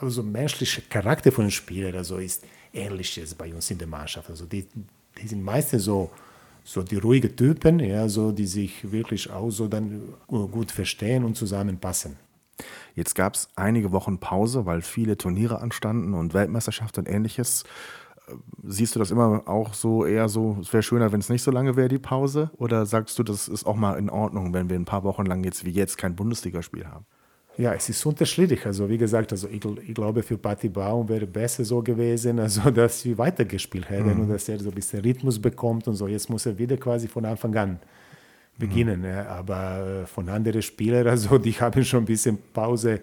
also 0.00 0.22
menschlicher 0.24 0.82
Charakter 0.88 1.30
von 1.30 1.48
Spielern 1.48 1.94
also 1.94 2.18
ist 2.18 2.44
ähnliches 2.72 3.34
bei 3.34 3.54
uns 3.54 3.70
in 3.70 3.78
der 3.78 3.86
Mannschaft. 3.86 4.28
Also 4.28 4.46
die, 4.46 4.66
die 5.20 5.28
sind 5.28 5.42
meistens 5.42 5.84
so, 5.84 6.10
so 6.64 6.82
die 6.82 6.96
ruhigen 6.96 7.36
Typen, 7.36 7.78
ja, 7.78 8.08
so, 8.08 8.32
die 8.32 8.46
sich 8.46 8.90
wirklich 8.90 9.30
auch 9.30 9.50
so 9.50 9.68
dann 9.68 10.02
gut 10.26 10.72
verstehen 10.72 11.24
und 11.24 11.36
zusammenpassen. 11.36 12.16
Jetzt 12.94 13.14
gab 13.14 13.34
es 13.34 13.48
einige 13.56 13.92
Wochen 13.92 14.18
Pause, 14.18 14.66
weil 14.66 14.82
viele 14.82 15.16
Turniere 15.16 15.60
anstanden 15.60 16.14
und 16.14 16.34
Weltmeisterschaft 16.34 16.98
und 16.98 17.08
ähnliches. 17.08 17.64
Äh, 18.28 18.32
siehst 18.64 18.94
du 18.94 18.98
das 18.98 19.10
immer 19.10 19.42
auch 19.46 19.74
so 19.74 20.04
eher 20.04 20.28
so, 20.28 20.58
es 20.60 20.72
wäre 20.72 20.82
schöner, 20.82 21.12
wenn 21.12 21.20
es 21.20 21.28
nicht 21.28 21.42
so 21.42 21.50
lange 21.50 21.76
wäre, 21.76 21.88
die 21.88 21.98
Pause? 21.98 22.50
Oder 22.56 22.86
sagst 22.86 23.18
du, 23.18 23.22
das 23.22 23.48
ist 23.48 23.66
auch 23.66 23.76
mal 23.76 23.98
in 23.98 24.10
Ordnung, 24.10 24.52
wenn 24.52 24.70
wir 24.70 24.76
ein 24.76 24.84
paar 24.84 25.04
Wochen 25.04 25.26
lang 25.26 25.44
jetzt 25.44 25.64
wie 25.64 25.70
jetzt 25.70 25.98
kein 25.98 26.16
Bundesligaspiel 26.16 26.86
haben? 26.86 27.06
Ja, 27.58 27.74
es 27.74 27.88
ist 27.88 28.04
unterschiedlich. 28.06 28.64
Also 28.64 28.88
wie 28.88 28.96
gesagt, 28.96 29.30
also 29.32 29.46
ich, 29.48 29.62
ich 29.64 29.94
glaube 29.94 30.22
für 30.22 30.38
Patti 30.38 30.68
Baum 30.68 31.08
wäre 31.08 31.26
besser 31.26 31.64
so 31.64 31.82
gewesen, 31.82 32.38
also 32.38 32.70
dass 32.70 33.04
wir 33.04 33.18
weitergespielt 33.18 33.90
hätten 33.90 34.14
mhm. 34.14 34.20
und 34.22 34.28
dass 34.30 34.48
er 34.48 34.58
so 34.58 34.70
ein 34.70 34.74
bisschen 34.74 35.00
Rhythmus 35.00 35.38
bekommt 35.38 35.86
und 35.86 35.94
so. 35.94 36.08
Jetzt 36.08 36.30
muss 36.30 36.46
er 36.46 36.56
wieder 36.56 36.76
quasi 36.76 37.08
von 37.08 37.24
Anfang 37.24 37.54
an 37.56 37.78
beginnen. 38.58 39.00
Mhm. 39.00 39.26
Aber 39.28 40.02
äh, 40.02 40.06
von 40.06 40.28
anderen 40.28 40.62
Spielern, 40.62 41.06
also 41.06 41.38
die 41.46 41.52
haben 41.52 41.84
schon 41.84 42.02
ein 42.02 42.06
bisschen 42.06 42.38
Pause 42.52 43.00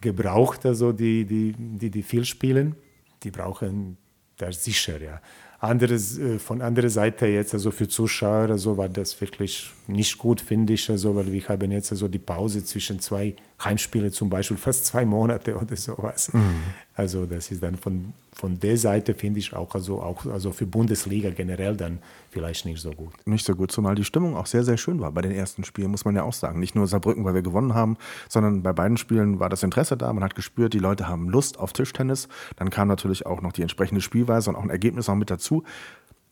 gebraucht, 0.00 0.66
also 0.66 0.92
die, 0.92 1.24
die, 1.24 1.54
die, 1.56 1.90
die 1.90 2.02
viel 2.02 2.24
spielen, 2.24 2.76
die 3.22 3.30
brauchen 3.30 3.96
das 4.36 4.62
sicher, 4.62 5.00
ja. 5.00 5.20
Anderes, 5.58 6.18
äh, 6.18 6.38
von 6.38 6.60
anderer 6.60 6.90
Seite 6.90 7.26
jetzt, 7.26 7.54
also 7.54 7.70
für 7.70 7.88
Zuschauer, 7.88 8.50
also 8.50 8.76
war 8.76 8.90
das 8.90 9.18
wirklich 9.20 9.70
nicht 9.86 10.18
gut, 10.18 10.40
finde 10.40 10.74
ich, 10.74 10.90
also, 10.90 11.16
weil 11.16 11.32
wir 11.32 11.48
haben 11.48 11.72
jetzt 11.72 11.90
also 11.92 12.08
die 12.08 12.18
Pause 12.18 12.62
zwischen 12.62 13.00
zwei 13.00 13.34
Heimspielen 13.64 14.12
zum 14.12 14.28
Beispiel 14.28 14.56
fast 14.56 14.84
zwei 14.84 15.04
Monate 15.04 15.56
oder 15.56 15.76
sowas. 15.76 16.32
Mhm. 16.32 16.62
Also 16.94 17.26
das 17.26 17.50
ist 17.50 17.62
dann 17.62 17.76
von, 17.76 18.12
von 18.32 18.58
der 18.60 18.76
Seite, 18.76 19.14
finde 19.14 19.38
ich, 19.40 19.54
auch, 19.54 19.74
also, 19.74 20.00
auch 20.02 20.26
also 20.26 20.52
für 20.52 20.66
Bundesliga 20.66 21.30
generell 21.30 21.76
dann 21.76 21.98
vielleicht 22.30 22.66
nicht 22.66 22.80
so 22.80 22.90
gut. 22.90 23.12
Nicht 23.26 23.46
so 23.46 23.54
gut, 23.54 23.72
zumal 23.72 23.94
die 23.94 24.04
Stimmung 24.04 24.36
auch 24.36 24.46
sehr, 24.46 24.62
sehr 24.62 24.76
schön 24.76 25.00
war 25.00 25.10
bei 25.12 25.22
den 25.22 25.32
ersten 25.32 25.64
Spielen, 25.64 25.90
muss 25.90 26.04
man 26.04 26.14
ja 26.14 26.22
auch 26.22 26.34
sagen. 26.34 26.60
Nicht 26.60 26.74
nur 26.74 26.86
Saarbrücken, 26.86 27.24
weil 27.24 27.34
wir 27.34 27.42
gewonnen 27.42 27.74
haben, 27.74 27.96
sondern 28.28 28.62
bei 28.62 28.72
beiden 28.72 28.98
Spielen 28.98 29.40
war 29.40 29.48
das 29.48 29.62
Interesse 29.62 29.96
da. 29.96 30.12
Man 30.12 30.24
hat 30.24 30.34
gespürt, 30.34 30.74
die 30.74 30.78
Leute 30.78 31.08
haben 31.08 31.28
Lust 31.28 31.58
auf 31.58 31.72
Tischtennis. 31.72 32.28
Dann 32.56 32.70
kam 32.70 32.88
natürlich 32.88 33.24
auch 33.24 33.40
noch 33.40 33.52
die 33.52 33.62
entsprechende 33.62 34.02
Spielweise 34.02 34.50
und 34.50 34.56
auch 34.56 34.64
ein 34.64 34.70
Ergebnis 34.70 35.08
noch 35.08 35.16
mit 35.16 35.30
dazu. 35.30 35.64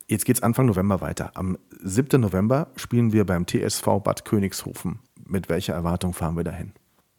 Jetzt 0.07 0.27
geht 0.27 0.37
es 0.37 0.43
Anfang 0.43 0.67
November 0.67 1.01
weiter. 1.01 1.31
Am 1.35 1.57
7. 1.83 2.21
November 2.21 2.69
spielen 2.77 3.15
wir 3.15 3.25
beim 3.25 3.47
TSV 3.47 4.01
Bad 4.05 4.27
Königshofen. 4.27 4.99
Mit 5.27 5.49
welcher 5.49 5.73
Erwartung 5.73 6.13
fahren 6.13 6.37
wir 6.37 6.45
dahin? 6.45 6.73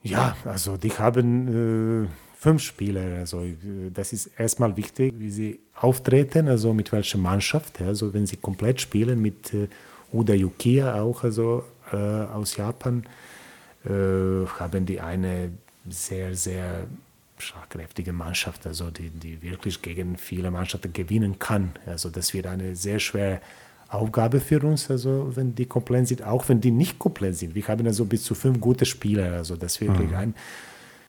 Ja, 0.06 0.38
also 0.46 0.78
die 0.78 0.91
haben 0.91 2.06
äh, 2.06 2.08
fünf 2.38 2.62
Spieler. 2.62 3.18
Also 3.20 3.44
das 3.91 4.13
ist 4.13 4.28
erstmal 4.38 4.78
wichtig, 4.78 5.15
wie 5.18 5.32
sie 5.32 5.60
auftreten, 5.74 6.48
also 6.48 6.76
mit 6.76 6.91
welcher 6.91 7.18
Mannschaft. 7.18 7.82
Also 7.82 8.13
wenn 8.13 8.28
sie 8.28 8.38
komplett 8.38 8.80
spielen 8.80 9.20
mit 9.20 9.52
äh, 9.54 9.68
Uda 10.13 10.34
Yukiya 10.34 11.02
auch, 11.02 11.24
also 11.24 11.63
äh, 11.91 11.96
aus 11.96 12.56
Japan, 12.56 13.04
äh, 13.84 13.89
haben 14.60 14.86
die 14.86 15.02
eine 15.02 15.50
sehr, 15.89 16.36
sehr 16.36 16.86
schlagkräftige 17.39 18.13
Mannschaft, 18.13 18.68
also 18.68 18.91
die, 18.91 19.10
die 19.10 19.41
wirklich 19.41 19.82
gegen 19.82 20.18
viele 20.18 20.52
Mannschaften 20.52 20.94
gewinnen 20.94 21.39
kann. 21.39 21.72
Also 21.88 22.12
das 22.12 22.32
wird 22.36 22.46
eine 22.46 22.76
sehr 22.76 23.00
schwere 23.00 23.41
Aufgabe 23.95 24.39
für 24.39 24.62
uns, 24.63 24.89
also 24.89 25.31
wenn 25.36 25.55
die 25.55 25.65
komplett 25.65 26.08
sind, 26.08 26.23
auch 26.23 26.47
wenn 26.49 26.62
die 26.62 26.71
nicht 26.71 26.99
komplett 26.99 27.36
sind. 27.36 27.55
Wir 27.55 27.67
haben 27.67 27.86
also 27.86 28.05
bis 28.05 28.23
zu 28.23 28.36
fünf 28.36 28.60
gute 28.60 28.86
Spieler, 28.86 29.34
also 29.34 29.55
das 29.55 29.79
wirklich 29.81 30.10
mhm. 30.10 30.15
ein 30.15 30.36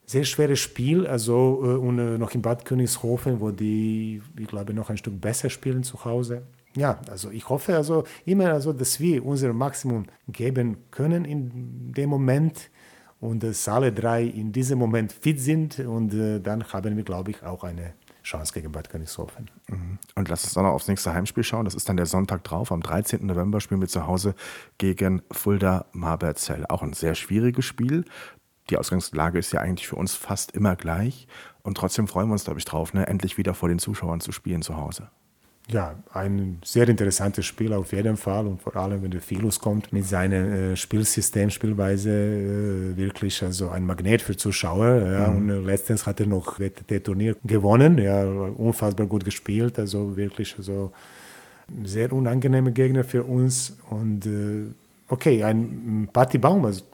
sehr 0.06 0.24
schweres 0.24 0.60
Spiel, 0.60 1.06
also 1.06 1.60
äh, 1.62 1.76
und 1.76 1.98
äh, 1.98 2.16
noch 2.16 2.32
in 2.32 2.42
Bad 2.42 2.64
Königshofen, 2.64 3.40
wo 3.40 3.50
die, 3.50 4.22
ich 4.38 4.46
glaube, 4.46 4.72
noch 4.72 4.88
ein 4.88 4.96
Stück 4.96 5.20
besser 5.20 5.50
spielen 5.50 5.82
zu 5.82 6.04
Hause. 6.04 6.42
Ja, 6.76 7.00
also 7.10 7.30
ich 7.30 7.48
hoffe 7.48 7.74
also 7.74 8.04
immer, 8.24 8.52
also, 8.52 8.72
dass 8.72 9.00
wir 9.00 9.24
unser 9.24 9.52
Maximum 9.52 10.06
geben 10.28 10.76
können 10.90 11.24
in 11.24 11.92
dem 11.92 12.10
Moment 12.10 12.70
und 13.20 13.42
dass 13.42 13.66
alle 13.68 13.92
drei 13.92 14.24
in 14.24 14.52
diesem 14.52 14.78
Moment 14.78 15.12
fit 15.12 15.40
sind 15.40 15.78
und 15.80 16.14
äh, 16.14 16.38
dann 16.38 16.64
haben 16.72 16.96
wir, 16.96 17.02
glaube 17.02 17.30
ich, 17.30 17.42
auch 17.42 17.64
eine 17.64 17.94
Chance 18.26 18.52
gegen 18.52 18.72
Bad 18.72 18.90
Königshofen. 18.90 19.50
Mhm. 19.68 19.98
Und 20.16 20.28
lass 20.28 20.44
uns 20.44 20.54
dann 20.54 20.64
noch 20.64 20.72
aufs 20.72 20.88
nächste 20.88 21.14
Heimspiel 21.14 21.44
schauen. 21.44 21.64
Das 21.64 21.74
ist 21.74 21.88
dann 21.88 21.96
der 21.96 22.06
Sonntag 22.06 22.42
drauf. 22.42 22.72
Am 22.72 22.82
13. 22.82 23.24
November 23.24 23.60
spielen 23.60 23.80
wir 23.80 23.88
zu 23.88 24.06
Hause 24.06 24.34
gegen 24.78 25.22
Fulda 25.30 25.86
Marberzell. 25.92 26.66
Auch 26.68 26.82
ein 26.82 26.92
sehr 26.92 27.14
schwieriges 27.14 27.64
Spiel. 27.64 28.04
Die 28.68 28.78
Ausgangslage 28.78 29.38
ist 29.38 29.52
ja 29.52 29.60
eigentlich 29.60 29.86
für 29.86 29.96
uns 29.96 30.16
fast 30.16 30.50
immer 30.52 30.74
gleich. 30.74 31.28
Und 31.62 31.76
trotzdem 31.76 32.08
freuen 32.08 32.28
wir 32.28 32.32
uns, 32.32 32.44
glaube 32.44 32.58
ich, 32.58 32.64
drauf, 32.64 32.94
ne? 32.94 33.06
endlich 33.06 33.38
wieder 33.38 33.54
vor 33.54 33.68
den 33.68 33.78
Zuschauern 33.78 34.20
zu 34.20 34.32
spielen 34.32 34.62
zu 34.62 34.76
Hause. 34.76 35.08
Ja, 35.68 35.96
ein 36.12 36.58
sehr 36.64 36.88
interessantes 36.88 37.44
Spiel 37.44 37.72
auf 37.72 37.92
jeden 37.92 38.16
Fall 38.16 38.46
und 38.46 38.62
vor 38.62 38.76
allem, 38.76 39.02
wenn 39.02 39.10
der 39.10 39.20
Philus 39.20 39.58
kommt 39.58 39.92
mit 39.92 40.06
seinem 40.06 40.52
äh, 40.52 40.76
Spielsystem, 40.76 41.50
Spielweise, 41.50 42.10
äh, 42.10 42.96
wirklich 42.96 43.42
also 43.42 43.70
ein 43.70 43.84
Magnet 43.84 44.22
für 44.22 44.36
Zuschauer. 44.36 45.10
Ja, 45.10 45.28
mhm. 45.28 45.36
Und 45.36 45.50
äh, 45.50 45.58
letztens 45.58 46.06
hat 46.06 46.20
er 46.20 46.26
noch 46.26 46.58
das 46.58 47.02
Turnier 47.02 47.34
gewonnen, 47.44 47.98
ja, 47.98 48.24
unfassbar 48.24 49.06
gut 49.06 49.24
gespielt, 49.24 49.76
also 49.80 50.16
wirklich 50.16 50.54
also 50.56 50.92
sehr 51.84 52.12
unangenehme 52.12 52.70
Gegner 52.70 53.02
für 53.02 53.24
uns 53.24 53.76
und 53.90 54.24
äh, 54.24 54.66
okay, 55.08 55.42
ein 55.42 56.08
Patti 56.12 56.38
Baum 56.38 56.64
also, 56.64 56.84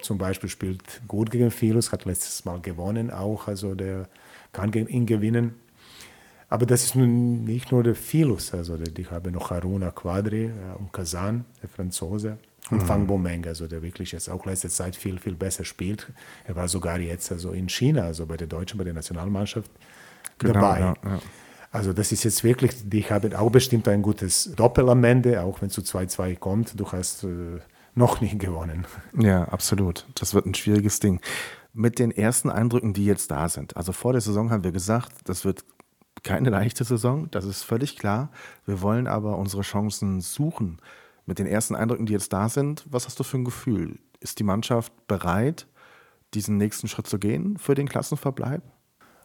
zum 0.00 0.16
Beispiel 0.16 0.48
spielt 0.48 1.02
gut 1.06 1.30
gegen 1.30 1.50
Philus, 1.50 1.92
hat 1.92 2.06
letztes 2.06 2.46
Mal 2.46 2.60
gewonnen 2.60 3.10
auch, 3.10 3.46
also 3.46 3.74
der 3.74 4.08
kann 4.52 4.70
gegen 4.70 4.88
ihn 4.88 5.04
gewinnen. 5.04 5.54
Aber 6.48 6.66
das 6.66 6.84
ist 6.84 6.94
nun 6.94 7.44
nicht 7.44 7.72
nur 7.72 7.82
der 7.82 7.96
Philus, 7.96 8.54
also 8.54 8.78
ich 8.96 9.10
habe 9.10 9.32
noch 9.32 9.50
Haruna 9.50 9.90
Quadri 9.90 10.50
und 10.78 10.92
Kazan, 10.92 11.44
der 11.60 11.68
Franzose, 11.68 12.38
und 12.70 12.82
mhm. 12.82 12.86
Fang 12.86 13.06
Bomeng, 13.06 13.46
also 13.46 13.66
der 13.66 13.82
wirklich 13.82 14.12
jetzt 14.12 14.28
auch 14.28 14.44
letzte 14.44 14.68
Zeit 14.68 14.96
viel, 14.96 15.18
viel 15.18 15.34
besser 15.34 15.64
spielt. 15.64 16.12
Er 16.46 16.56
war 16.56 16.68
sogar 16.68 16.98
jetzt 16.98 17.30
also 17.30 17.52
in 17.52 17.68
China, 17.68 18.02
also 18.02 18.26
bei 18.26 18.36
der 18.36 18.48
Deutschen, 18.48 18.78
bei 18.78 18.84
der 18.84 18.94
Nationalmannschaft 18.94 19.70
genau, 20.38 20.54
dabei. 20.54 20.80
Ja, 20.80 20.94
ja. 21.04 21.18
Also 21.70 21.92
das 21.92 22.10
ist 22.10 22.24
jetzt 22.24 22.42
wirklich, 22.42 22.72
die 22.88 23.04
haben 23.04 23.34
auch 23.34 23.50
bestimmt 23.50 23.86
ein 23.88 24.02
gutes 24.02 24.52
Doppel 24.56 24.88
am 24.88 25.04
Ende, 25.04 25.42
auch 25.42 25.60
wenn 25.60 25.68
es 25.68 25.74
zu 25.74 25.82
2-2 25.82 26.36
kommt. 26.36 26.80
Du 26.80 26.90
hast 26.90 27.24
äh, 27.24 27.58
noch 27.94 28.20
nicht 28.20 28.38
gewonnen. 28.38 28.86
Ja, 29.16 29.44
absolut. 29.44 30.06
Das 30.14 30.34
wird 30.34 30.46
ein 30.46 30.54
schwieriges 30.54 31.00
Ding. 31.00 31.20
Mit 31.72 31.98
den 31.98 32.10
ersten 32.10 32.50
Eindrücken, 32.50 32.94
die 32.94 33.04
jetzt 33.04 33.30
da 33.30 33.48
sind. 33.48 33.76
Also 33.76 33.92
vor 33.92 34.12
der 34.12 34.22
Saison 34.22 34.50
haben 34.50 34.64
wir 34.64 34.72
gesagt, 34.72 35.12
das 35.24 35.44
wird 35.44 35.64
keine 36.26 36.50
leichte 36.50 36.82
Saison, 36.82 37.30
das 37.30 37.44
ist 37.44 37.62
völlig 37.62 37.96
klar. 37.96 38.30
Wir 38.66 38.82
wollen 38.82 39.06
aber 39.06 39.38
unsere 39.38 39.62
Chancen 39.62 40.20
suchen. 40.20 40.78
Mit 41.24 41.38
den 41.38 41.46
ersten 41.46 41.74
Eindrücken, 41.76 42.06
die 42.06 42.12
jetzt 42.12 42.32
da 42.32 42.48
sind, 42.48 42.84
was 42.90 43.06
hast 43.06 43.18
du 43.18 43.24
für 43.24 43.38
ein 43.38 43.44
Gefühl? 43.44 43.98
Ist 44.20 44.40
die 44.40 44.44
Mannschaft 44.44 44.92
bereit, 45.06 45.66
diesen 46.34 46.56
nächsten 46.56 46.88
Schritt 46.88 47.06
zu 47.06 47.18
gehen 47.18 47.58
für 47.58 47.76
den 47.76 47.88
Klassenverbleib? 47.88 48.62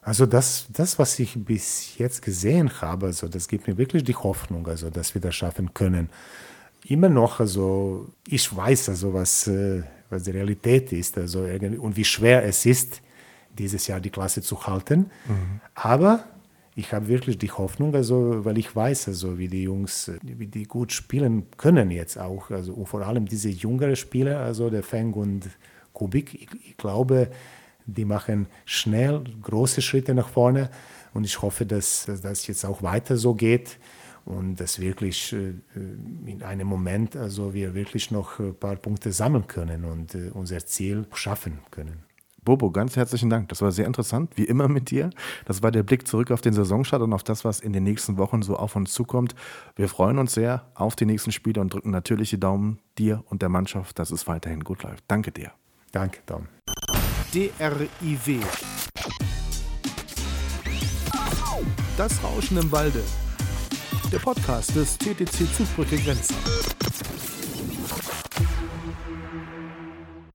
Also 0.04 0.28
das, 0.28 0.68
das, 0.70 1.00
was 1.00 1.18
ich 1.18 1.34
bis 1.44 1.98
jetzt 1.98 2.22
gesehen 2.22 2.72
habe, 2.82 3.08
also 3.08 3.28
das 3.28 3.48
gibt 3.48 3.68
mir 3.68 3.78
wirklich 3.78 4.04
die 4.04 4.16
Hoffnung, 4.16 4.68
also 4.68 4.90
dass 4.90 5.16
wir 5.16 5.22
das 5.22 5.36
schaffen 5.36 5.74
können. 5.74 6.10
Immer 6.86 7.10
noch, 7.10 7.40
also 7.40 8.10
ich 8.28 8.56
weiß 8.56 8.90
also, 8.90 9.14
was, 9.14 9.48
äh, 9.48 9.84
was 10.10 10.24
die 10.24 10.32
Realität 10.32 10.92
ist, 10.92 11.18
also 11.18 11.42
und 11.42 11.98
wie 11.98 12.06
schwer 12.06 12.44
es 12.46 12.66
ist, 12.66 13.02
dieses 13.58 13.88
Jahr 13.88 14.00
die 14.00 14.10
Klasse 14.12 14.42
zu 14.42 14.66
halten. 14.68 15.12
Mhm. 15.28 15.62
Aber 15.76 16.24
ich 16.76 16.94
habe 16.94 17.08
wirklich 17.08 17.38
die 17.38 17.52
Hoffnung, 17.52 17.94
also, 17.96 18.46
weil 18.46 18.58
ich 18.58 18.74
weiß, 18.74 19.10
also, 19.10 19.38
wie 19.38 19.50
die 19.50 19.64
Jungs, 19.64 20.12
wie 20.22 20.48
die 20.48 20.64
gut 20.64 20.92
spielen 20.94 21.48
können 21.58 21.92
jetzt 21.92 22.18
auch. 22.18 22.50
Also, 22.50 22.74
und 22.74 22.88
vor 22.88 23.02
allem 23.02 23.26
diese 23.26 23.50
jüngeren 23.50 23.96
Spieler, 23.96 24.40
also 24.40 24.70
der 24.70 24.84
Feng 24.84 25.14
und 25.14 25.50
Kubik, 25.92 26.34
ich, 26.34 26.48
ich, 26.70 26.78
glaube, 26.78 27.30
die 27.86 28.06
machen 28.06 28.48
schnell 28.66 29.24
große 29.42 29.82
Schritte 29.82 30.14
nach 30.14 30.30
vorne. 30.30 30.70
Und 31.14 31.26
ich 31.26 31.42
hoffe, 31.42 31.66
dass, 31.66 32.06
das 32.06 32.48
jetzt 32.48 32.64
auch 32.64 32.82
weiter 32.82 33.18
so 33.18 33.34
geht 33.34 33.78
und 34.24 34.60
dass 34.62 34.80
wirklich 34.80 35.34
äh, 35.34 35.54
in 36.26 36.42
einem 36.44 36.68
Moment 36.68 37.16
also 37.16 37.54
wir 37.54 37.74
wirklich 37.74 38.12
noch 38.12 38.40
ein 38.40 38.56
paar 38.56 38.76
Punkte 38.78 39.12
sammeln 39.12 39.48
können 39.48 39.84
und 39.84 40.16
äh, 40.16 40.30
unser 40.34 40.66
Ziel 40.66 41.06
schaffen 41.14 41.60
können. 41.70 42.04
Bobo, 42.43 42.71
ganz 42.71 42.95
herzlichen 42.95 43.30
Dank. 43.30 43.49
Das 43.49 43.62
war 43.62 43.71
sehr 43.71 43.86
interessant, 43.86 44.32
wie 44.36 44.45
immer 44.45 44.67
mit 44.67 44.89
dir. 44.89 45.12
Das 45.45 45.62
war 45.62 45.69
der 45.69 45.84
Blick 45.84 46.08
zurück 46.08 46.32
auf 46.32 46.41
den 46.41 46.54
Saisonstart 46.54 47.04
und 47.04 47.13
auf 47.13 47.23
das, 47.23 47.45
was 47.45 47.60
in 47.60 47.71
den 47.71 47.84
nächsten 47.84 48.17
Wochen 48.17 48.41
so 48.41 48.56
auf 48.56 48.75
uns 48.75 48.93
zukommt. 48.93 49.36
Wir 49.75 49.88
freuen 49.88 50.17
uns 50.17 50.34
sehr 50.34 50.65
auf 50.73 50.95
die 50.95 51.06
nächsten 51.06 51.32
Spiele 51.32 51.62
und 51.62 51.71
drücken 51.71 51.91
natürlich 51.91 52.32
die 52.32 52.39
Daumen 52.39 52.80
dir 52.97 53.23
und 53.30 53.43
der 53.43 53.49
Mannschaft, 53.49 53.99
dass 53.99 54.10
es 54.10 54.27
weiterhin 54.27 54.63
gut 54.63 54.82
läuft. 54.82 55.04
Danke 55.08 55.32
dir. 55.32 55.51
Danke, 55.91 56.19
Tom. 56.25 56.47
DRIW. 57.32 58.39
Das 61.95 62.23
Rauschen 62.23 62.58
im 62.58 62.71
Walde. 62.71 63.04
Der 64.12 64.19
Podcast 64.19 64.75
des 64.75 64.97
TTC 64.97 65.47
Zugbrücke 65.56 65.97
Grenzen. 65.97 66.36